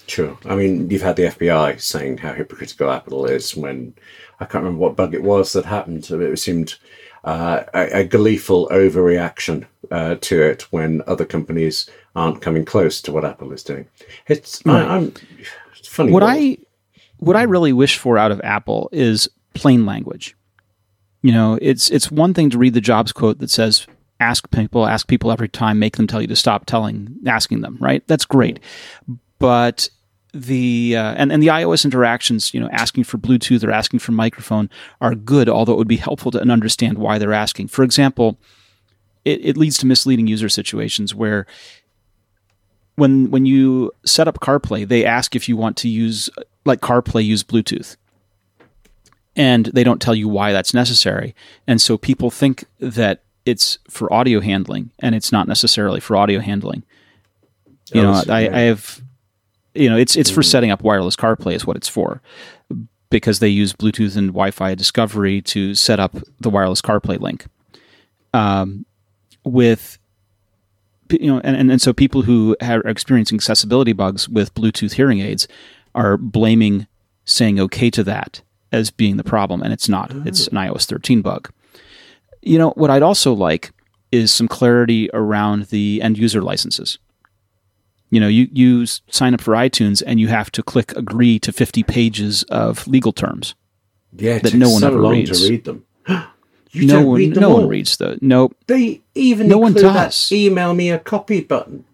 [0.08, 0.38] Sure.
[0.46, 3.94] I mean, you've had the FBI saying how hypocritical Apple is when
[4.40, 6.10] I can't remember what bug it was that happened.
[6.10, 6.76] It seemed
[7.24, 13.12] uh, a, a, gleeful overreaction uh, to it when other companies aren't coming close to
[13.12, 13.86] what Apple is doing.
[14.28, 14.88] It's, right.
[14.88, 15.12] I,
[15.76, 16.12] it's funny.
[16.12, 16.58] What I
[17.18, 20.36] what I really wish for out of Apple is plain language.
[21.22, 23.86] You know, it's it's one thing to read the Jobs quote that says
[24.20, 27.76] ask people, ask people every time, make them tell you to stop telling, asking them,
[27.80, 28.06] right?
[28.06, 28.60] That's great.
[29.38, 29.88] But
[30.32, 34.12] the uh, and and the iOS interactions, you know, asking for Bluetooth or asking for
[34.12, 34.68] microphone
[35.00, 37.68] are good, although it would be helpful to understand why they're asking.
[37.68, 38.38] For example,
[39.24, 41.46] it, it leads to misleading user situations where
[42.96, 46.28] when when you set up CarPlay, they ask if you want to use
[46.64, 47.96] like CarPlay use Bluetooth.
[49.34, 51.32] And they don't tell you why that's necessary.
[51.66, 56.40] And so people think that it's for audio handling and it's not necessarily for audio
[56.40, 56.82] handling.
[57.92, 59.00] You know, I, I have
[59.74, 60.50] you know, it's it's for mm.
[60.50, 62.20] setting up wireless CarPlay is what it's for,
[63.10, 67.46] because they use Bluetooth and Wi-Fi Discovery to set up the wireless CarPlay link.
[68.34, 68.84] Um,
[69.44, 69.98] with
[71.10, 75.20] you know, and, and, and so people who are experiencing accessibility bugs with Bluetooth hearing
[75.20, 75.48] aids
[75.94, 76.86] are blaming
[77.24, 80.12] saying okay to that as being the problem, and it's not.
[80.14, 80.22] Oh.
[80.26, 81.50] It's an iOS 13 bug.
[82.42, 83.72] You know, what I'd also like
[84.12, 86.98] is some clarity around the end user licenses.
[88.10, 91.52] You know, you, you sign up for iTunes and you have to click agree to
[91.52, 93.54] 50 pages of legal terms.
[94.16, 95.40] Yeah, that no one so ever reads.
[95.42, 95.84] to read them.
[96.70, 97.60] You no one, read them no all.
[97.60, 98.54] one reads the nope.
[98.66, 100.30] They even no one does.
[100.30, 101.86] email me a copy button.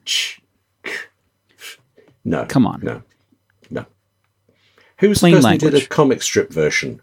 [2.25, 3.03] No, come on, no,
[3.71, 3.87] no.
[4.99, 5.73] Who was Plain the person language.
[5.73, 7.01] who did a comic strip version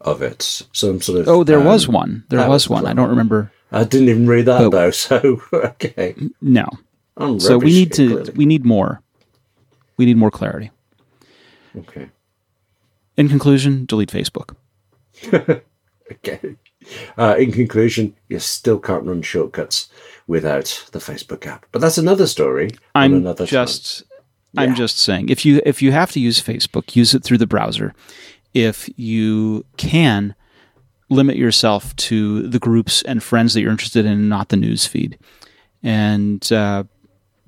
[0.00, 0.62] of it?
[0.72, 1.28] Some sort of.
[1.28, 2.24] Oh, there um, was one.
[2.28, 2.86] There was one.
[2.86, 3.50] I don't remember.
[3.72, 4.90] I didn't even read that but, though.
[4.92, 6.14] So okay.
[6.40, 6.68] No,
[7.38, 8.32] so we need to clearly.
[8.34, 9.02] we need more.
[9.96, 10.70] We need more clarity.
[11.76, 12.08] Okay.
[13.16, 14.54] In conclusion, delete Facebook.
[16.12, 16.56] okay.
[17.18, 19.90] Uh, in conclusion, you still can't run shortcuts
[20.26, 22.70] without the Facebook app, but that's another story.
[22.94, 23.98] I'm another just.
[24.00, 24.04] time.
[24.56, 27.46] I'm just saying if you if you have to use Facebook, use it through the
[27.46, 27.94] browser.
[28.54, 30.34] If you can
[31.10, 35.18] limit yourself to the groups and friends that you're interested in, not the news feed,
[35.82, 36.84] and uh,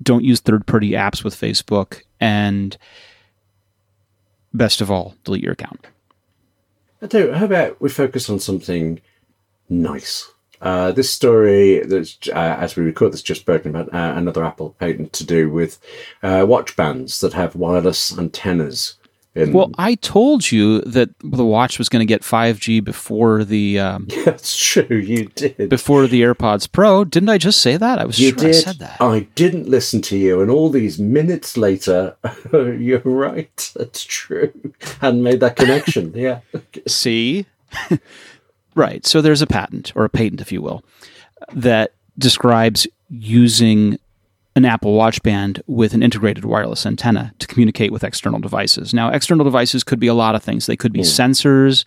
[0.01, 2.03] don't use third party apps with Facebook.
[2.19, 2.77] And
[4.53, 5.87] best of all, delete your account.
[7.03, 7.33] I.
[7.33, 9.01] How about we focus on something
[9.69, 10.31] nice?
[10.61, 14.75] Uh, this story, that's, uh, as we record this, just spoken about uh, another Apple
[14.79, 15.79] patent to do with
[16.21, 18.97] uh, watch bands that have wireless antennas.
[19.33, 23.79] In Well, I told you that the watch was going to get 5G before the
[23.79, 24.97] um, That's true.
[24.97, 25.69] You did.
[25.69, 27.05] before the AirPods Pro.
[27.05, 27.97] Didn't I just say that?
[27.97, 28.49] I was you sure did.
[28.49, 29.01] I said that.
[29.01, 32.17] I didn't listen to you, and all these minutes later,
[32.51, 33.71] you're right.
[33.75, 34.51] That's true.
[34.99, 36.11] Hadn't made that connection.
[36.15, 36.41] yeah.
[36.85, 37.45] See?
[38.75, 39.05] right.
[39.05, 40.83] So there's a patent, or a patent, if you will,
[41.53, 43.97] that describes using
[44.61, 48.93] an Apple Watch band with an integrated wireless antenna to communicate with external devices.
[48.93, 50.67] Now, external devices could be a lot of things.
[50.67, 51.83] They could be sensors,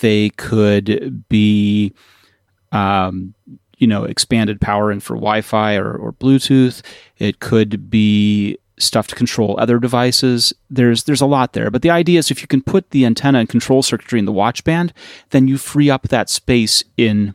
[0.00, 1.92] they could be,
[2.70, 3.34] um,
[3.76, 6.82] you know, expanded power in for Wi Fi or, or Bluetooth.
[7.18, 10.52] It could be stuff to control other devices.
[10.70, 13.40] There's there's a lot there, but the idea is if you can put the antenna
[13.40, 14.92] and control circuitry in the watch band,
[15.30, 17.34] then you free up that space in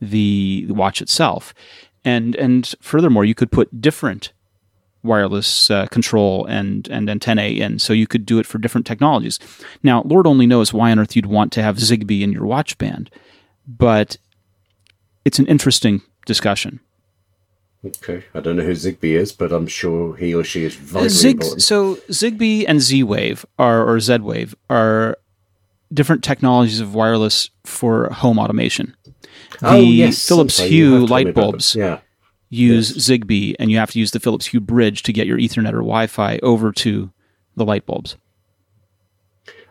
[0.00, 1.54] the watch itself,
[2.06, 4.32] and and furthermore, you could put different
[5.02, 9.38] wireless uh, control and and antennae in, so you could do it for different technologies.
[9.82, 12.78] Now, Lord only knows why on earth you'd want to have Zigbee in your watch
[12.78, 13.10] band,
[13.66, 14.16] but
[15.24, 16.80] it's an interesting discussion.
[17.84, 18.24] Okay.
[18.34, 21.36] I don't know who Zigbee is, but I'm sure he or she is vitally Zig,
[21.36, 21.62] important.
[21.62, 25.18] so Zigbee and Z Wave are or Z Wave are
[25.92, 28.95] different technologies of wireless for home automation.
[29.60, 30.26] The oh, yes.
[30.26, 32.00] Philips I'm sorry, you Hue have told me light bulbs Yeah.
[32.50, 35.72] use Zigbee, and you have to use the Philips Hue bridge to get your Ethernet
[35.72, 37.10] or Wi-Fi over to
[37.56, 38.16] the light bulbs.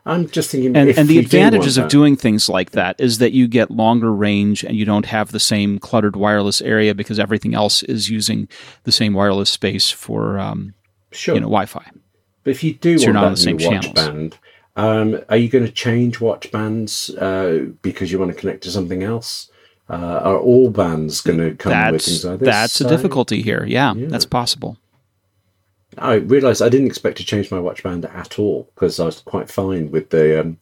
[0.08, 3.18] I'm just thinking, And, if and the do advantages of doing things like that is
[3.18, 7.18] that you get longer range and you don't have the same cluttered wireless area because
[7.20, 8.48] everything else is using
[8.84, 10.76] the same wireless space for um,
[11.12, 11.34] sure.
[11.34, 11.84] you know Wi-Fi.
[12.44, 13.94] But if you do So you're not on the same watch channels.
[13.94, 14.38] band,
[14.76, 18.72] um, are you going to change watch bands uh, because you want to connect to
[18.72, 19.50] something else?
[19.90, 19.94] Uh,
[20.24, 22.48] are all bands going to come with things like this?
[22.48, 23.64] that's a difficulty here.
[23.68, 24.08] Yeah, yeah.
[24.08, 24.78] that's possible.
[25.98, 29.22] I realised I didn't expect to change my watch band at all because I was
[29.22, 30.42] quite fine with the.
[30.42, 30.58] Um,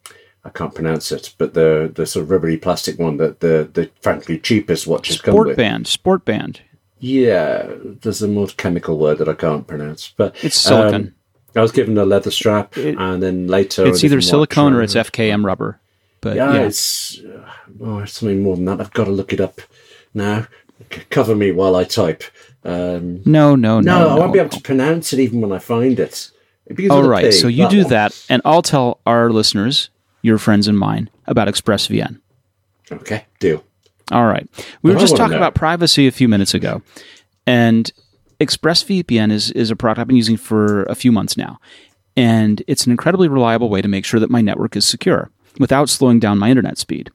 [0.46, 3.90] I can't pronounce it, but the the sort of rubbery plastic one that the the
[4.02, 5.44] frankly cheapest watches come with.
[5.46, 6.62] Sport band, sport band.
[7.00, 7.66] Yeah,
[8.02, 10.96] there's a more chemical word that I can't pronounce, but It's silicon.
[10.96, 11.14] um,
[11.56, 14.96] I was given a leather strap, It- and then later it's either silicone or it's
[14.96, 15.80] FKM rubber.
[16.24, 18.80] But Yeah, yeah, it's uh, oh, it's something more than that.
[18.80, 19.60] I've got to look it up
[20.14, 20.48] now.
[20.92, 22.24] C- cover me while I type.
[22.64, 25.60] Um, no, no, no, no, I won't be able to pronounce it even when I
[25.60, 26.32] find it.
[26.90, 27.90] All right, P, so you do one.
[27.90, 29.90] that, and I'll tell our listeners,
[30.22, 32.22] your friends and mine, about ExpressVPN.
[32.90, 33.66] Okay, deal.
[34.12, 34.48] All right.
[34.82, 36.82] We were just talking about privacy a few minutes ago.
[37.46, 37.92] And
[38.40, 41.60] ExpressVPN is, is a product I've been using for a few months now.
[42.16, 45.90] And it's an incredibly reliable way to make sure that my network is secure without
[45.90, 47.12] slowing down my internet speed.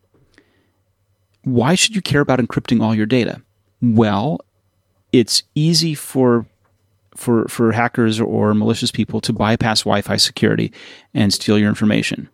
[1.43, 3.43] Why should you care about encrypting all your data?
[3.81, 4.41] Well,
[5.13, 6.47] it's easy for
[7.17, 10.73] for for hackers or malicious people to bypass Wi-Fi security
[11.15, 12.29] and steal your information.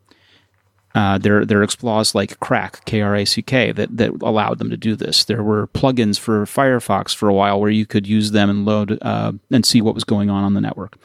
[0.94, 5.24] Uh, there, there are exploits like KRACK, K-R-A-C-K, that, that allowed them to do this.
[5.24, 8.98] There were plugins for Firefox for a while where you could use them and load
[9.02, 10.96] uh, and see what was going on on the network.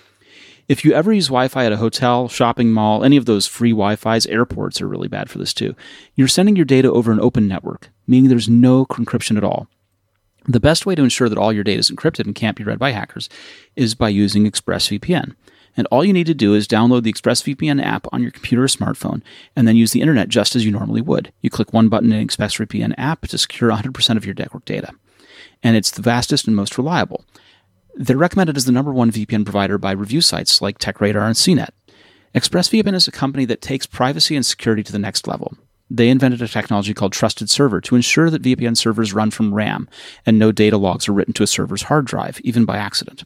[0.69, 4.27] If you ever use Wi-Fi at a hotel, shopping mall, any of those free Wi-Fi's,
[4.27, 5.75] airports are really bad for this too.
[6.13, 9.67] You're sending your data over an open network, meaning there's no encryption at all.
[10.45, 12.77] The best way to ensure that all your data is encrypted and can't be read
[12.77, 13.29] by hackers
[13.75, 15.35] is by using ExpressVPN.
[15.75, 18.67] And all you need to do is download the ExpressVPN app on your computer or
[18.67, 19.23] smartphone
[19.55, 21.33] and then use the internet just as you normally would.
[21.41, 24.91] You click one button in ExpressVPN app to secure 100% of your network data.
[25.63, 27.25] And it's the fastest and most reliable.
[27.95, 31.69] They're recommended as the number one VPN provider by review sites like TechRadar and CNET.
[32.35, 35.53] ExpressVPN is a company that takes privacy and security to the next level.
[35.89, 39.89] They invented a technology called Trusted Server to ensure that VPN servers run from RAM
[40.25, 43.23] and no data logs are written to a server's hard drive, even by accident.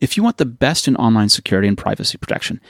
[0.00, 2.60] If you want the best in online security and privacy protection,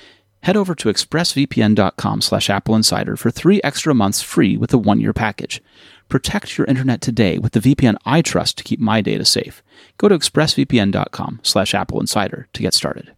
[0.45, 5.13] head over to expressvpn.com slash Apple Insider for three extra months free with a one-year
[5.13, 5.63] package.
[6.09, 9.63] Protect your internet today with the VPN I trust to keep my data safe.
[9.97, 13.15] Go to expressvpn.com slash Apple Insider to get started.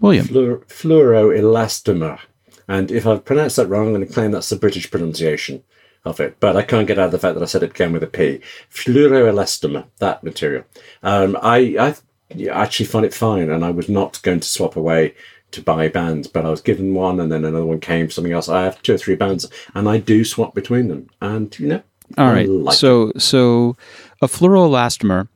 [0.00, 2.20] William, Fluor- fluoroelastomer.
[2.68, 5.62] And if I've pronounced that wrong, I'm going to claim that's the British pronunciation
[6.04, 6.38] of it.
[6.40, 8.06] But I can't get out of the fact that I said it began with a
[8.06, 8.40] P.
[8.72, 10.64] Fluoroelastomer, that material.
[11.02, 11.94] Um, I, I
[12.34, 15.14] yeah, actually find it fine, and I was not going to swap away
[15.50, 18.32] to buy bands, but I was given one, and then another one came, for something
[18.32, 18.48] else.
[18.48, 21.82] I have two or three bands, and I do swap between them, and you know.
[22.16, 22.48] All I right.
[22.48, 23.76] like so so
[24.22, 25.28] a fluoroelastomer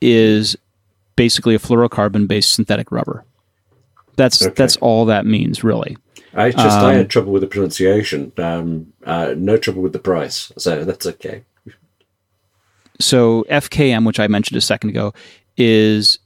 [0.00, 0.56] is
[1.16, 3.24] basically a fluorocarbon based synthetic rubber.
[4.16, 4.54] That's Okay.
[4.54, 5.96] that's all that means, really.
[6.34, 8.32] I just I Um, had trouble with the pronunciation.
[8.38, 11.44] Um, uh, no trouble with the price, so that's okay.
[13.00, 15.12] So FKM, which I mentioned a second ago,
[15.56, 16.18] is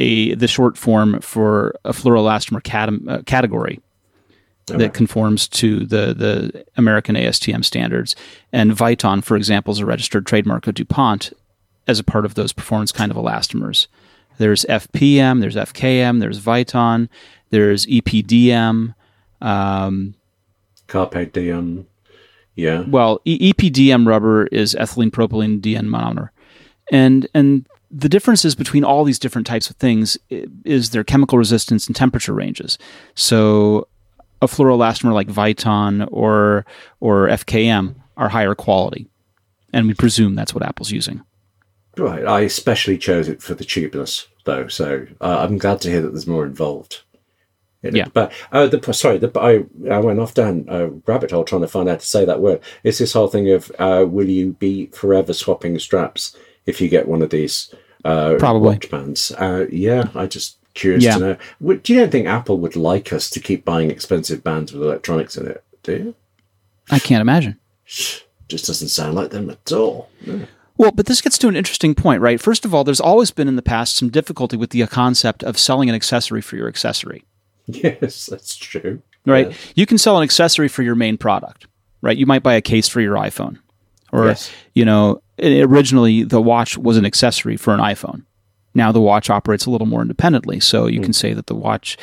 [0.00, 3.80] a the short form for a fluoroelastomer cat- uh, category
[4.66, 8.14] that conforms to the the American ASTM standards.
[8.52, 11.32] And Viton, for example, is a registered trademark of DuPont
[11.88, 13.88] as a part of those performance kind of elastomers.
[14.38, 17.08] There's FPM, there's FKM, there's Viton,
[17.50, 18.94] there's EPDM.
[19.40, 20.14] Um,
[20.86, 21.86] Carpe diem.
[22.54, 22.84] Yeah.
[22.86, 26.30] well, e- EPDM rubber is ethylene propylene diene monomer,
[26.90, 30.16] and and the differences between all these different types of things
[30.64, 32.78] is their chemical resistance and temperature ranges.
[33.14, 33.88] So,
[34.42, 36.64] a fluoroelastomer like Viton or
[37.00, 39.08] or FKM are higher quality,
[39.72, 41.22] and we presume that's what Apple's using.
[41.96, 42.24] Right.
[42.24, 44.68] I especially chose it for the cheapness, though.
[44.68, 47.02] So uh, I'm glad to hear that there's more involved.
[47.82, 47.98] in it.
[47.98, 48.08] Yeah.
[48.12, 51.68] But uh, the sorry, the, I I went off down a rabbit hole trying to
[51.68, 52.60] find out how to say that word.
[52.84, 56.36] It's this whole thing of uh, will you be forever swapping straps
[56.66, 58.68] if you get one of these uh, Probably.
[58.68, 59.30] watch bands?
[59.32, 60.08] Uh, yeah.
[60.14, 61.14] I just curious Yeah.
[61.14, 61.36] to know.
[61.60, 64.82] Would, do you don't think Apple would like us to keep buying expensive bands with
[64.82, 65.62] electronics in it?
[65.82, 66.14] Do you?
[66.90, 67.58] I can't imagine.
[67.86, 70.08] Just doesn't sound like them at all.
[70.26, 70.46] No.
[70.76, 72.40] Well, but this gets to an interesting point, right?
[72.40, 75.58] First of all, there's always been in the past some difficulty with the concept of
[75.58, 77.24] selling an accessory for your accessory.
[77.66, 79.02] Yes, that's true.
[79.26, 79.48] right?
[79.50, 79.72] Yes.
[79.76, 81.66] You can sell an accessory for your main product,
[82.00, 82.16] right?
[82.16, 83.58] You might buy a case for your iPhone,
[84.12, 84.50] or Yes.
[84.74, 88.24] you know, originally the watch was an accessory for an iPhone.
[88.74, 91.04] Now the watch operates a little more independently, so you hmm.
[91.04, 91.96] can say that the watch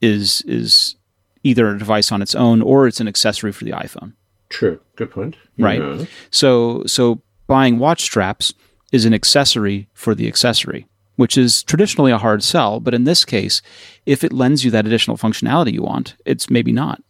[0.00, 0.96] is is
[1.42, 4.12] either a device on its own or it's an accessory for the iPhone.
[4.50, 4.80] True.
[4.96, 5.36] Good point.
[5.58, 5.80] Right.
[5.80, 6.04] Yeah.
[6.30, 8.52] So so buying watch straps
[8.92, 13.24] is an accessory for the accessory, which is traditionally a hard sell, but in this
[13.24, 13.62] case,
[14.06, 17.02] if it lends you that additional functionality you want, it's maybe not.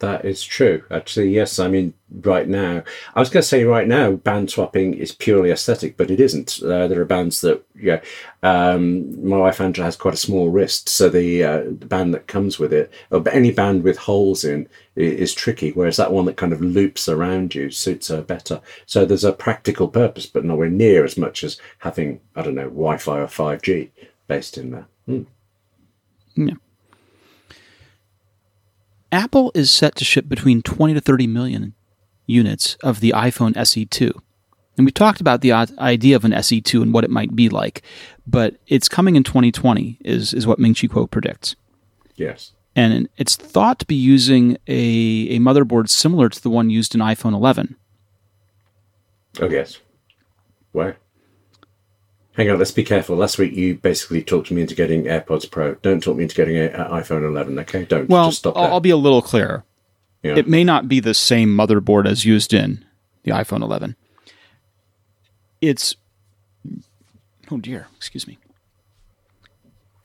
[0.00, 0.84] That is true.
[0.90, 1.58] Actually, yes.
[1.58, 2.82] I mean, right now,
[3.14, 6.60] I was going to say right now, band swapping is purely aesthetic, but it isn't.
[6.62, 8.00] Uh, there are bands that, yeah,
[8.42, 12.26] um, my wife Angela has quite a small wrist, so the, uh, the band that
[12.28, 15.70] comes with it, or any band with holes in, is tricky.
[15.70, 18.60] Whereas that one that kind of loops around you suits her better.
[18.86, 22.68] So there's a practical purpose, but nowhere near as much as having, I don't know,
[22.68, 23.90] Wi-Fi or five G
[24.26, 24.86] based in there.
[25.06, 25.22] Hmm.
[29.10, 31.74] Apple is set to ship between 20 to 30 million
[32.26, 34.12] units of the iPhone SE2.
[34.76, 37.82] And we talked about the idea of an SE2 and what it might be like,
[38.26, 41.56] but it's coming in 2020 is, is what Ming Chi Kuo predicts.
[42.14, 42.52] Yes.
[42.76, 44.78] And it's thought to be using a,
[45.30, 47.74] a motherboard similar to the one used in iPhone 11.
[49.40, 49.80] Oh yes.
[50.70, 50.98] Where?
[52.38, 53.16] Hang on, let's be careful.
[53.16, 55.74] Last week you basically talked me into getting AirPods Pro.
[55.74, 57.84] Don't talk me into getting an iPhone 11, okay?
[57.84, 58.08] Don't.
[58.08, 58.74] Well, Just stop I'll.
[58.74, 59.64] I'll be a little clearer.
[60.22, 60.36] Yeah.
[60.36, 62.84] It may not be the same motherboard as used in
[63.24, 63.96] the iPhone 11.
[65.60, 65.96] It's
[67.50, 68.38] oh dear, excuse me.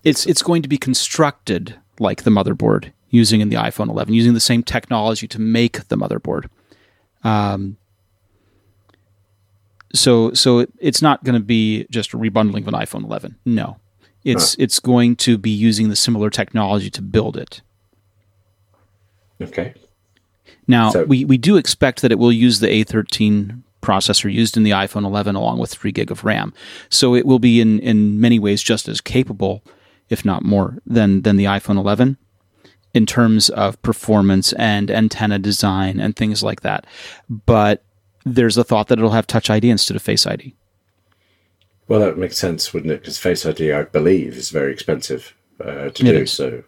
[0.03, 4.33] It's it's going to be constructed like the motherboard using in the iPhone 11, using
[4.33, 6.49] the same technology to make the motherboard.
[7.23, 7.77] Um,
[9.93, 13.35] so so it's not going to be just a rebundling of an iPhone 11.
[13.45, 13.77] No,
[14.23, 17.61] it's it's going to be using the similar technology to build it.
[19.41, 19.73] okay.
[20.67, 24.63] Now, So- we, we do expect that it will use the A13 processor used in
[24.63, 26.53] the iPhone 11 along with 3 gig of RAM.
[26.89, 29.61] So it will be in, in many ways just as capable,
[30.09, 32.15] if not more, than, than the iPhone 11
[32.93, 36.85] in terms of performance and antenna design and things like that.
[37.29, 37.83] But
[38.25, 40.55] there's a thought that it'll have Touch ID instead of Face ID.
[41.87, 43.01] Well, that would make sense, wouldn't it?
[43.01, 46.17] Because Face ID, I believe, is very expensive uh, to It do.
[46.19, 46.31] is.
[46.31, 46.63] So,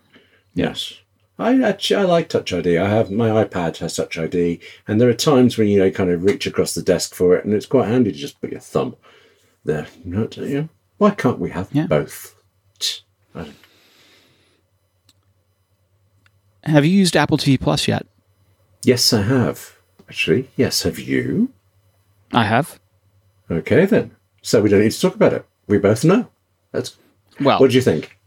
[0.53, 0.93] yes.
[1.39, 2.78] I actually I like Touch ID.
[2.78, 6.10] I have my iPad has Touch ID, and there are times when you know kind
[6.10, 8.62] of reach across the desk for it, and it's quite handy to just put your
[8.62, 8.95] thumb
[9.66, 9.88] there.
[10.06, 11.88] You know, you know, why can't we have Yeah.
[11.88, 12.36] both?
[16.64, 18.06] Have you used Apple TV Plus yet?
[18.84, 19.74] Yes, I have.
[20.08, 21.51] Actually, yes, have you?
[22.32, 22.80] I have.
[23.49, 24.16] Okay, then.
[24.41, 25.45] So we don't need to talk about it.
[25.68, 26.28] We both know.
[26.72, 26.97] That's.
[27.39, 28.18] Well, What do you think?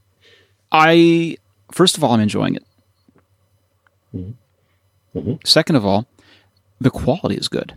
[0.72, 1.36] I
[1.72, 2.64] first of all, I'm enjoying it.
[5.44, 6.06] Second of all,
[6.80, 7.74] the quality is good.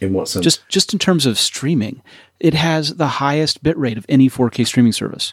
[0.00, 0.44] In what sense?
[0.44, 2.02] Just just in terms of streaming,
[2.40, 5.32] it has the highest bit rate of any 4K streaming service.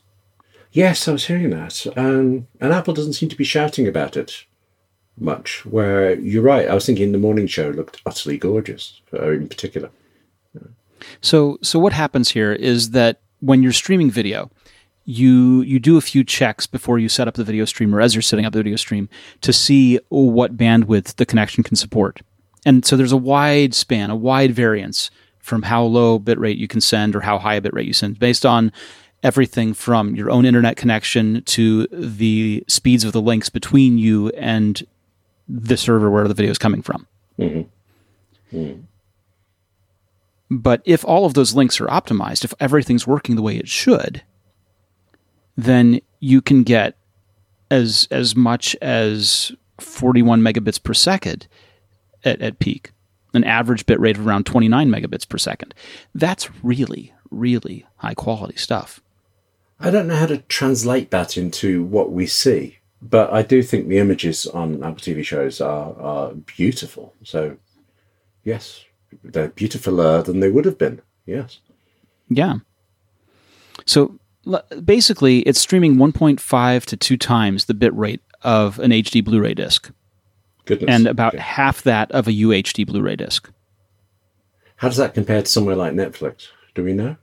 [0.71, 1.86] Yes, I was hearing that.
[1.97, 4.45] Um, and Apple doesn't seem to be shouting about it
[5.22, 5.65] much.
[5.65, 9.89] Where you're right, I was thinking the morning show looked utterly gorgeous, uh, in particular.
[11.22, 14.51] So so what happens here is that when you're streaming video,
[15.05, 18.13] you you do a few checks before you set up the video stream or as
[18.13, 19.09] you're setting up the video stream
[19.41, 22.22] to see what bandwidth the connection can support.
[22.65, 25.09] And so there's a wide span, a wide variance
[25.39, 28.45] from how low bitrate you can send or how high a bitrate you send based
[28.45, 28.72] on
[29.24, 34.86] everything from your own internet connection to the speeds of the links between you and
[35.51, 37.07] the server where the video is coming from.
[37.37, 38.57] Mm-hmm.
[38.57, 38.81] Mm-hmm.
[40.49, 44.21] But if all of those links are optimized, if everything's working the way it should,
[45.55, 46.97] then you can get
[47.69, 51.47] as as much as 41 megabits per second
[52.23, 52.91] at, at peak,
[53.33, 55.73] an average bit rate of around 29 megabits per second.
[56.13, 59.01] That's really, really high quality stuff.
[59.79, 63.87] I don't know how to translate that into what we see, but I do think
[63.87, 67.13] the images on Apple TV shows are, are beautiful.
[67.23, 67.57] So,
[68.43, 68.85] yes,
[69.23, 71.01] they're beautifuler than they would have been.
[71.25, 71.59] Yes.
[72.29, 72.55] Yeah.
[73.85, 74.19] So
[74.83, 79.53] basically, it's streaming 1.5 to 2 times the bit rate of an HD Blu ray
[79.53, 79.91] disc
[80.65, 80.89] Goodness.
[80.89, 81.43] and about Okay.
[81.43, 83.49] half that of a UHD Blu ray disc.
[84.77, 86.47] How does that compare to somewhere like Netflix?
[86.73, 87.17] Do we know?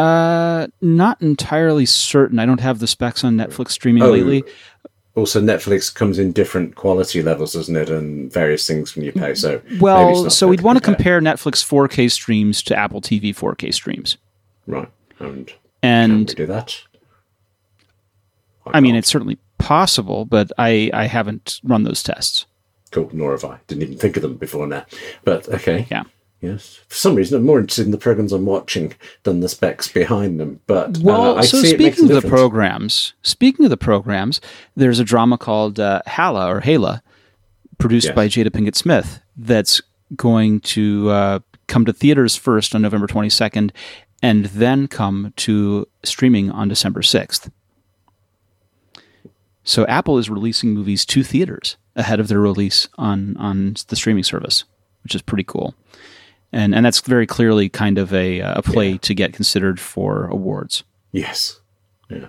[0.00, 2.38] Uh, not entirely certain.
[2.38, 4.44] I don't have the specs on Netflix streaming Oh, lately.
[5.16, 7.90] Also, Netflix comes in different quality levels, doesn't it?
[7.90, 9.34] And various things when you pay.
[9.34, 14.16] So, Well, so we'd want to compare Netflix 4K streams to Apple TV 4K streams.
[14.66, 14.88] Right.
[15.18, 16.80] And can And we do that?
[18.66, 22.46] I mean, it's certainly possible, but I, I haven't run those tests.
[22.92, 23.10] cool.
[23.12, 23.58] Nor have I.
[23.66, 24.86] Didn't even think of them before now.
[25.24, 25.86] But okay.
[25.90, 26.04] Yeah.
[26.40, 26.80] Yes.
[26.88, 30.40] For some reason, I'm more interested in the programs I'm watching than the specs behind
[30.40, 30.60] them.
[30.66, 32.40] But uh, Well, I so see it makes a speaking of the difference.
[32.40, 34.40] programs, speaking of the programs,
[34.74, 37.02] there's a drama called uh, Hala or Hala,
[37.78, 38.14] produced Yes.
[38.16, 39.82] by Jada Pinkett Smith, that's
[40.16, 41.38] going to uh,
[41.68, 43.70] come to theaters first on November 22nd,
[44.22, 47.50] and then come to streaming on December 6th.
[49.62, 54.24] So Apple is releasing movies to theaters ahead of their release on on the streaming
[54.24, 54.64] service,
[55.02, 55.74] which is pretty cool.
[56.52, 58.98] And and that's very clearly kind of a a play Yeah.
[58.98, 60.82] to get considered for awards.
[61.12, 61.60] Yes.
[62.08, 62.26] Yeah.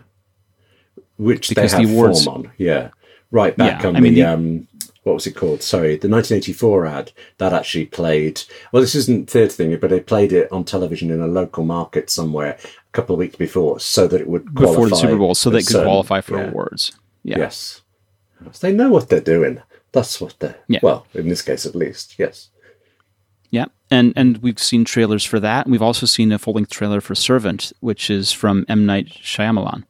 [1.17, 2.51] Which Because they the awards- form on.
[2.57, 2.89] Yeah.
[3.31, 4.67] Right back Yeah, on I mean, the, the- um
[5.03, 5.63] what was it called?
[5.63, 8.43] Sorry, the 1984 ad that actually played.
[8.71, 12.11] Well, this isn't theatre thing, but they played it on television in a local market
[12.11, 15.49] somewhere a couple of weeks before, so that it would before the Super Bowl, so
[15.49, 16.49] they could certain- qualify for yeah.
[16.49, 16.91] awards.
[17.23, 17.39] Yeah.
[17.39, 17.81] Yes.
[18.51, 19.59] So they know what they're doing.
[19.91, 20.57] That's what they're.
[20.67, 20.81] Yeah.
[20.83, 22.19] Well, in this case, at least.
[22.19, 22.49] Yes.
[23.51, 25.67] Yeah, and and we've seen trailers for that.
[25.67, 29.83] We've also seen a full length trailer for Servant, which is from M Night Shyamalan,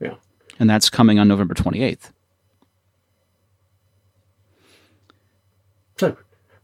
[0.00, 0.14] Yeah.
[0.58, 2.10] and that's coming on November twenty eighth.
[5.98, 6.16] So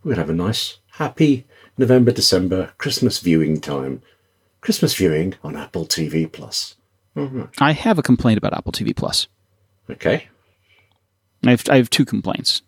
[0.03, 1.46] we're gonna have a nice, happy
[1.76, 4.03] November, December Christmas viewing time.
[4.61, 6.74] Christmas viewing on Apple TV Plus.
[7.14, 7.42] Mm-hmm.
[7.59, 9.28] I have a complaint about Apple TV Plus.
[9.90, 10.28] Okay.
[11.46, 12.62] I have I have two complaints.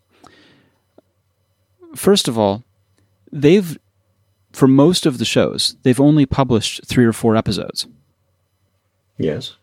[1.96, 2.62] First of all,
[3.32, 3.78] they've
[4.52, 7.86] for most of the shows they've only published three or four episodes.
[9.18, 9.56] Yes.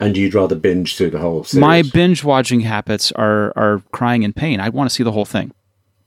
[0.00, 1.60] And you'd rather binge through the whole series?
[1.60, 4.60] My binge watching habits are are crying in pain.
[4.60, 5.52] I want to see the whole thing.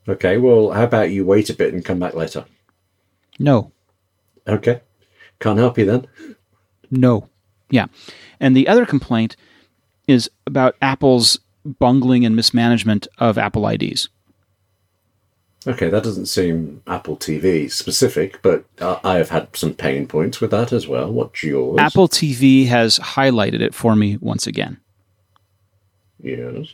[0.10, 2.46] Okay, well, how about you wait a bit and come back later?
[3.40, 3.72] No,
[4.48, 4.82] Okay.
[5.40, 6.08] Can't help you then.
[6.90, 7.30] No.
[7.70, 7.88] Yeah.
[8.40, 9.36] And the other complaint
[10.08, 14.10] is about Apple's bungling and mismanagement of Apple IDs.
[15.66, 20.40] Okay, that doesn't seem Apple TV specific, but uh, I have had some pain points
[20.40, 21.12] with that as well.
[21.12, 21.78] What's yours?
[21.80, 24.78] Apple TV has highlighted it for me once again.
[26.22, 26.74] Yes.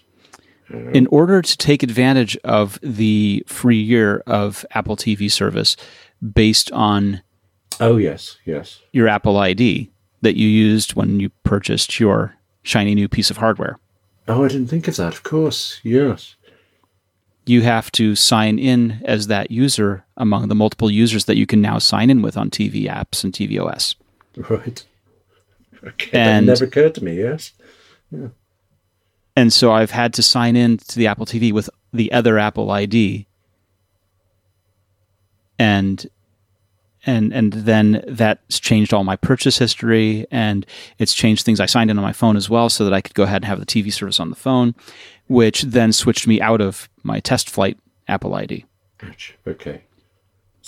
[0.69, 5.75] In order to take advantage of the free year of Apple TV service
[6.34, 7.21] based on
[7.79, 8.81] Oh, yes, yes.
[8.91, 13.77] your Apple ID that you used when you purchased your shiny new piece of hardware,
[14.27, 15.13] Oh, I didn't think of that.
[15.13, 16.36] Of course, yes.
[17.46, 21.62] You have to sign in as that user among the multiple users that you can
[21.62, 23.96] now sign in with on TV apps and tvOS.
[24.38, 24.86] Right.
[25.86, 27.18] Okay, And- that never occurred to me.
[27.18, 27.52] Yes.
[28.10, 28.30] Yeah.
[29.36, 32.72] And so I've had to sign in to the Apple TV with the other Apple
[32.72, 33.28] ID.
[35.60, 36.08] And
[37.06, 40.66] and and then that's changed all my purchase history and
[41.00, 43.14] it's changed things I signed in on my phone as well so that I could
[43.14, 44.74] go ahead and have the TV service on the phone,
[45.28, 48.65] which then switched me out of my test flight Apple ID.
[49.01, 49.36] Ouch.
[49.47, 49.84] Okay.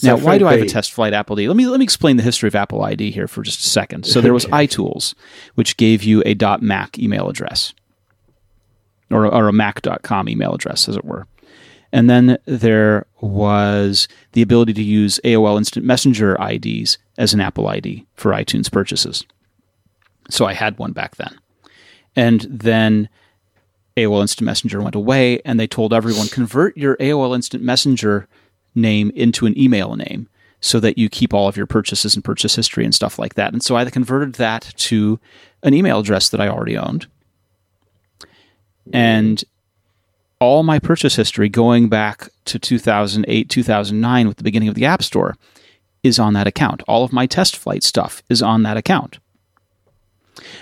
[0.03, 1.47] now, So why do I have a test flight Apple ID?
[1.47, 4.05] Let me let me explain the history of Apple ID here for just a second.
[4.05, 5.13] So there was iTools,
[5.55, 7.73] which gave you a .mac email address,
[9.09, 11.27] or or a Mac.com email address, as it were.
[11.91, 17.69] And then there was the ability to use AOL Instant Messenger IDs as an Apple
[17.69, 19.23] ID for iTunes purchases.
[20.29, 21.39] So I had one back then.
[22.15, 23.07] And then
[23.97, 28.27] AOL Instant Messenger went away, and they told everyone convert your AOL Instant Messenger
[28.73, 30.27] name into an email name
[30.59, 33.53] so that you keep all of your purchases and purchase history and stuff like that.
[33.53, 35.19] And so I converted that to
[35.63, 37.07] an email address that I already owned.
[38.91, 39.43] And
[40.39, 45.03] all my purchase history going back to 2008, 2009 with the beginning of the App
[45.03, 45.35] Store
[46.03, 46.83] is on that account.
[46.87, 49.19] All of my test flight stuff is on that account.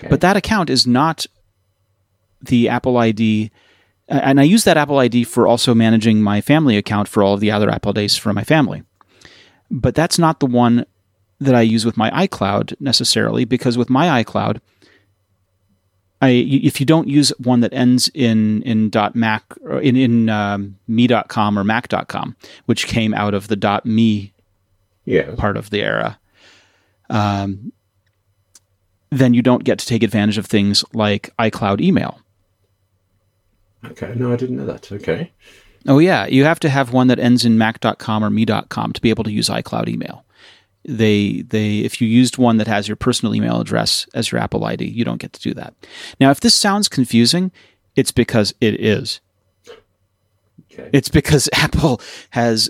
[0.10, 1.26] But that account is not
[2.44, 3.52] the Apple ID.
[4.08, 7.40] And I use that Apple ID for also managing my family account for all of
[7.40, 8.84] the other Apple IDs for my family.
[9.72, 10.86] But that's not the one
[11.40, 14.60] that I use with my iCloud necessarily, because with my iCloud,
[16.22, 20.78] I if you don't use one that ends in in .mac or in in um,
[20.88, 22.36] me.com or mac.com,
[22.66, 24.32] which came out of the .me
[25.06, 25.36] Yeah.
[25.36, 26.18] part of the era,
[27.10, 27.74] um,
[29.10, 32.20] then you don't get to take advantage of things like iCloud email.
[33.86, 34.14] Okay.
[34.16, 34.92] No, I didn't know that.
[34.92, 35.32] Okay.
[35.88, 39.10] Oh yeah, you have to have one that ends in mac.com or me.com to be
[39.10, 40.26] able to use iCloud email.
[40.86, 44.66] They they if you used one that has your personal email address as your Apple
[44.66, 45.74] ID, you don't get to do that.
[46.20, 47.52] Now, if this sounds confusing,
[47.96, 49.22] it's because it is.
[50.72, 50.90] Okay.
[50.94, 52.70] It's because Apple has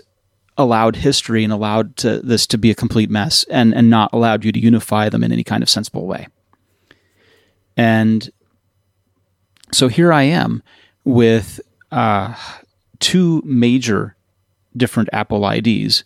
[0.58, 4.46] allowed history and allowed to, this to be a complete mess and, and not allowed
[4.46, 6.28] you to unify them in any kind of sensible way.
[7.76, 8.30] And
[9.72, 10.62] so here I am
[11.06, 11.60] with
[11.92, 12.36] uh,
[13.00, 14.16] two major
[14.76, 16.04] different Apple IDs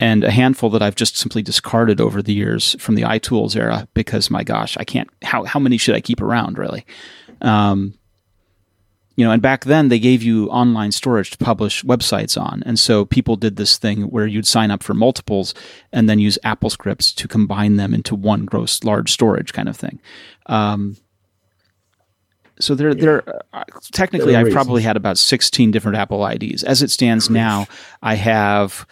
[0.00, 3.86] and a handful that I've just simply discarded over the years from the iTools era
[3.94, 5.08] because my gosh, I can't.
[5.22, 6.86] How how many should I keep around really?
[7.42, 7.94] Um,
[9.16, 12.78] you know, and back then they gave you online storage to publish websites on, and
[12.78, 15.52] so people did this thing where you'd sign up for multiples
[15.92, 19.76] and then use Apple scripts to combine them into one gross large storage kind of
[19.76, 20.00] thing.
[20.46, 20.96] Um,
[22.60, 23.22] so there, there.
[23.52, 26.62] Uh, technically, There I've probably had about sixteen different Apple IDs.
[26.62, 27.66] As it stands now,
[28.02, 28.86] I have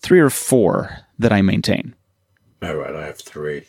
[0.00, 1.94] three or four that I maintain.
[2.62, 2.94] All right.
[2.94, 3.64] I have three.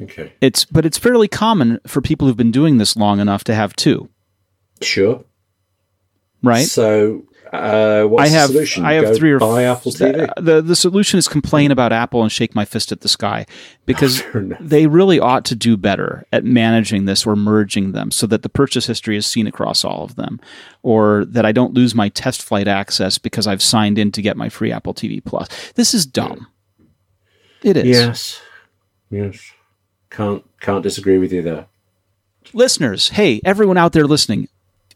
[0.00, 0.32] Okay.
[0.40, 3.74] It's but it's fairly common for people who've been doing this long enough to have
[3.76, 4.08] two,
[4.80, 5.24] Sure.
[6.42, 6.64] right?
[6.66, 8.84] So, uh, what's I have the solution?
[8.84, 10.32] I have Go three or buy Apple TV.
[10.36, 13.44] The, the solution is complain about Apple and shake my fist at the sky
[13.84, 14.22] because
[14.60, 18.48] they really ought to do better at managing this or merging them so that the
[18.48, 20.40] purchase history is seen across all of them,
[20.82, 24.36] or that I don't lose my test flight access because I've signed in to get
[24.36, 25.48] my free Apple TV Plus.
[25.74, 26.46] This is dumb.
[27.62, 27.86] It is.
[27.86, 28.40] Yes.
[29.10, 29.52] Yes.
[30.10, 31.66] Can't can't disagree with you there.
[32.54, 34.48] listeners, hey, everyone out there listening,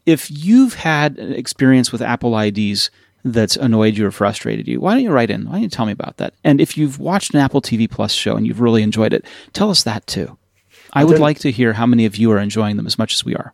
[0.07, 2.91] if you've had an experience with Apple IDs
[3.25, 5.47] that's annoyed you or frustrated you, why don't you write in?
[5.47, 6.33] Why don't you tell me about that?
[6.45, 9.69] And if you've watched an Apple TV Plus show and you've really enjoyed it, tell
[9.69, 10.39] us that too.
[10.93, 13.25] I would like to hear how many of you are enjoying them as much as
[13.25, 13.53] we are.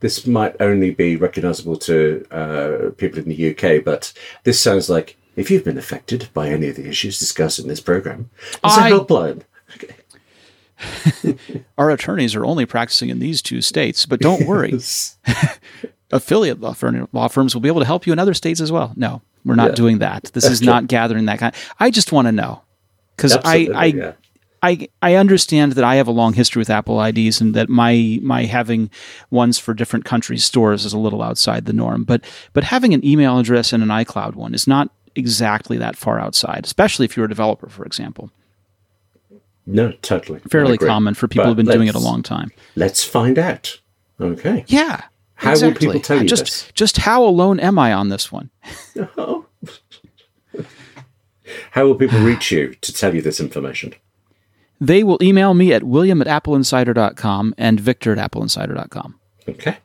[0.00, 4.12] This might only be recognisable to uh, people in the UK, but
[4.44, 7.80] this sounds like if you've been affected by any of the issues discussed in this
[7.80, 8.30] program,
[8.62, 9.42] there's I- a helpline.
[9.74, 9.94] Okay.
[11.78, 14.78] Our attorneys are only practicing in these two states, but don't worry.
[16.12, 18.70] affiliate law, firm, law firms will be able to help you in other states as
[18.70, 18.92] well.
[18.96, 19.74] No, we're not Yeah.
[19.74, 20.30] doing that.
[20.34, 20.66] This is true.
[20.66, 21.54] not gathering that kind.
[21.80, 22.62] I just want to know
[23.16, 24.12] because I, I, yeah.
[24.62, 28.18] I, I understand that I have a long history with Apple IDs and that my
[28.22, 28.90] my having
[29.30, 32.04] ones for different countries' stores is a little outside the norm.
[32.04, 32.22] But
[32.52, 36.64] but having an email address and an iCloud one is not exactly that far outside,
[36.64, 38.30] especially if you're a developer, for example.
[39.66, 40.38] No, totally.
[40.50, 42.52] Fairly common for people But who've been doing it a long time.
[42.76, 43.80] Let's find out.
[44.20, 44.64] Okay.
[44.68, 45.02] Yeah.
[45.34, 45.86] How will exactly.
[45.88, 46.70] people tell you just this?
[46.74, 48.50] just how alone am I on this one?
[51.72, 53.94] How will people reach you to tell you this information?
[54.80, 59.18] They will email me at william at appleinsider.com and victor at appleinsider.com.
[59.48, 59.78] Okay.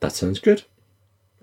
[0.00, 0.64] That sounds good.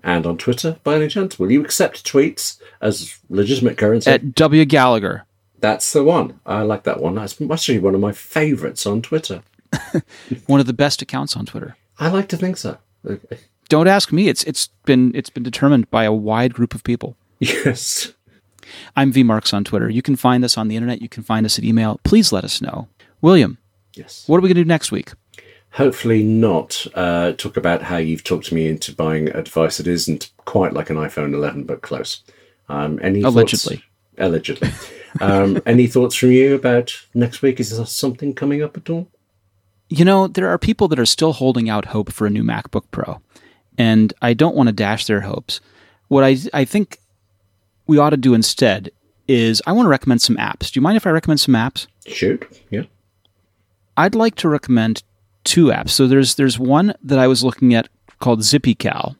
[0.04, 4.10] And on Twitter, by any chance, will you accept tweets as legitimate currency?
[4.10, 5.24] At W Gallagher.
[5.62, 6.38] That's the one.
[6.44, 7.14] I like that one.
[7.14, 9.42] That's actually one of my favourites on Twitter.
[10.48, 11.76] One of the best accounts on Twitter.
[11.98, 12.76] I like to think so.
[13.08, 13.38] Okay.
[13.70, 14.28] Don't ask me.
[14.28, 17.16] It's it's been it's been determined by a wide group of people.
[17.40, 18.12] Yes.
[18.94, 19.88] I'm V Marks on Twitter.
[19.88, 21.00] You can find us on the internet.
[21.00, 21.98] You can find us at email.
[22.04, 22.86] Please let us know.
[23.22, 23.56] William,
[23.94, 24.24] Yes.
[24.26, 25.12] what are we going to do next week?
[25.76, 30.30] hopefully not uh, talk about how you've talked me into buying a device that isn't
[30.44, 32.22] quite like an iPhone 11 but close.
[32.68, 33.88] Um, any allegedly, thoughts?
[34.18, 34.68] allegedly.
[35.20, 37.60] Um, any thoughts from you about next week?
[37.60, 39.08] Is there something coming up at all?
[39.88, 42.84] You know, there are people that are still holding out hope for a new MacBook
[42.90, 43.20] Pro,
[43.76, 45.60] and I don't want to dash their hopes.
[46.08, 46.98] What I I think
[47.86, 48.90] we ought to do instead
[49.28, 50.70] is I want to recommend some apps.
[50.70, 51.86] Do you mind if I recommend some apps?
[52.06, 52.84] Shoot, yeah.
[53.96, 55.02] I'd like to recommend
[55.44, 55.90] two apps.
[55.90, 57.88] So there's there's one that I was looking at
[58.18, 59.16] called ZippyCal.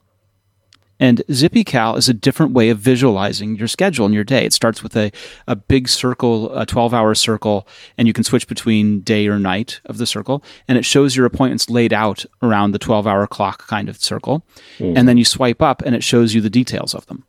[1.03, 4.45] And ZippyCal is a different way of visualizing your schedule and your day.
[4.45, 5.11] It starts with a,
[5.49, 9.81] a big circle, a 12 hour circle, and you can switch between day or night
[9.83, 10.45] of the circle.
[10.65, 14.45] And it shows your appointments laid out around the 12 hour clock kind of circle.
[14.77, 14.97] Mm.
[14.97, 17.25] And then you swipe up and it shows you the details of them.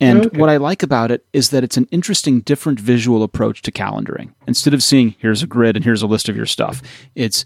[0.00, 0.38] And okay.
[0.38, 4.32] what I like about it is that it's an interesting, different visual approach to calendaring.
[4.46, 6.80] Instead of seeing here's a grid and here's a list of your stuff,
[7.14, 7.44] it's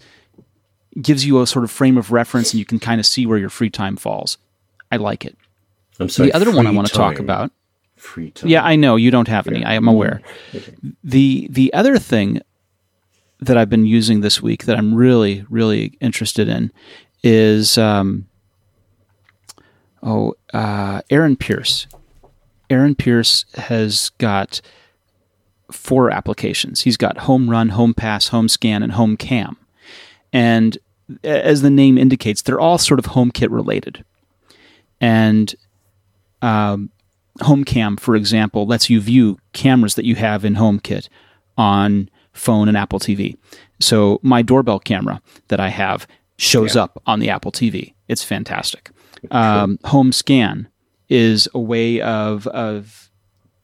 [1.01, 3.37] gives you a sort of frame of reference and you can kind of see where
[3.37, 4.37] your free time falls.
[4.91, 5.37] I like it.
[5.99, 6.29] I'm sorry.
[6.29, 7.51] The other one I want to talk about.
[7.95, 8.49] Free time.
[8.49, 9.63] Yeah, I know you don't have any.
[9.63, 10.21] I am aware.
[11.03, 12.41] The the other thing
[13.39, 16.71] that I've been using this week that I'm really really interested in
[17.23, 18.27] is um,
[20.03, 21.87] oh uh, Aaron Pierce.
[22.69, 24.61] Aaron Pierce has got
[25.71, 26.81] four applications.
[26.81, 29.57] He's got Home Run, Home Pass, Home Scan, and Home Cam.
[30.33, 30.77] And
[31.23, 34.03] as the name indicates, they're all sort of HomeKit related.
[35.01, 35.53] And
[36.41, 36.91] um,
[37.39, 41.09] HomeCam, for example, lets you view cameras that you have in HomeKit
[41.57, 43.37] on phone and Apple TV.
[43.79, 46.83] So my doorbell camera that I have shows yeah.
[46.83, 47.93] up on the Apple TV.
[48.07, 48.91] It's fantastic.
[49.29, 50.67] Um, home Scan
[51.09, 53.10] is a way of of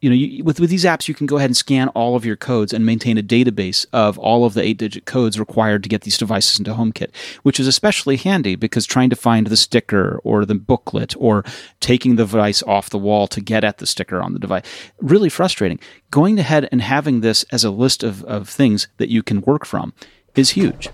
[0.01, 2.25] you know you, with with these apps you can go ahead and scan all of
[2.25, 5.89] your codes and maintain a database of all of the eight digit codes required to
[5.89, 10.19] get these devices into HomeKit, which is especially handy because trying to find the sticker
[10.23, 11.43] or the booklet or
[11.79, 14.63] taking the device off the wall to get at the sticker on the device
[14.99, 15.79] really frustrating.
[16.11, 19.65] Going ahead and having this as a list of, of things that you can work
[19.65, 19.93] from
[20.38, 20.89] is huge.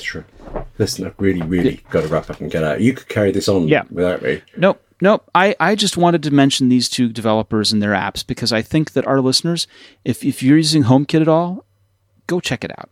[0.00, 0.24] Sure.
[0.78, 2.80] Listen, I've really, really got to wrap up and get out.
[2.80, 3.82] You could carry this on yeah.
[3.90, 4.42] without me.
[4.56, 4.80] Nope.
[5.00, 5.28] Nope.
[5.34, 8.92] I, I just wanted to mention these two developers and their apps because I think
[8.92, 9.66] that our listeners,
[10.04, 11.64] if, if you're using HomeKit at all,
[12.26, 12.90] go check it out.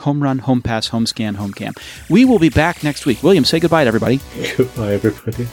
[0.00, 1.72] Home Run, Home Pass, Home Scan, Home Cam.
[2.10, 3.22] We will be back next week.
[3.22, 4.20] William, say goodbye to everybody.
[4.56, 5.48] Goodbye, everybody.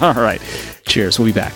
[0.00, 0.40] all right.
[0.86, 1.18] Cheers.
[1.18, 1.52] We'll be back.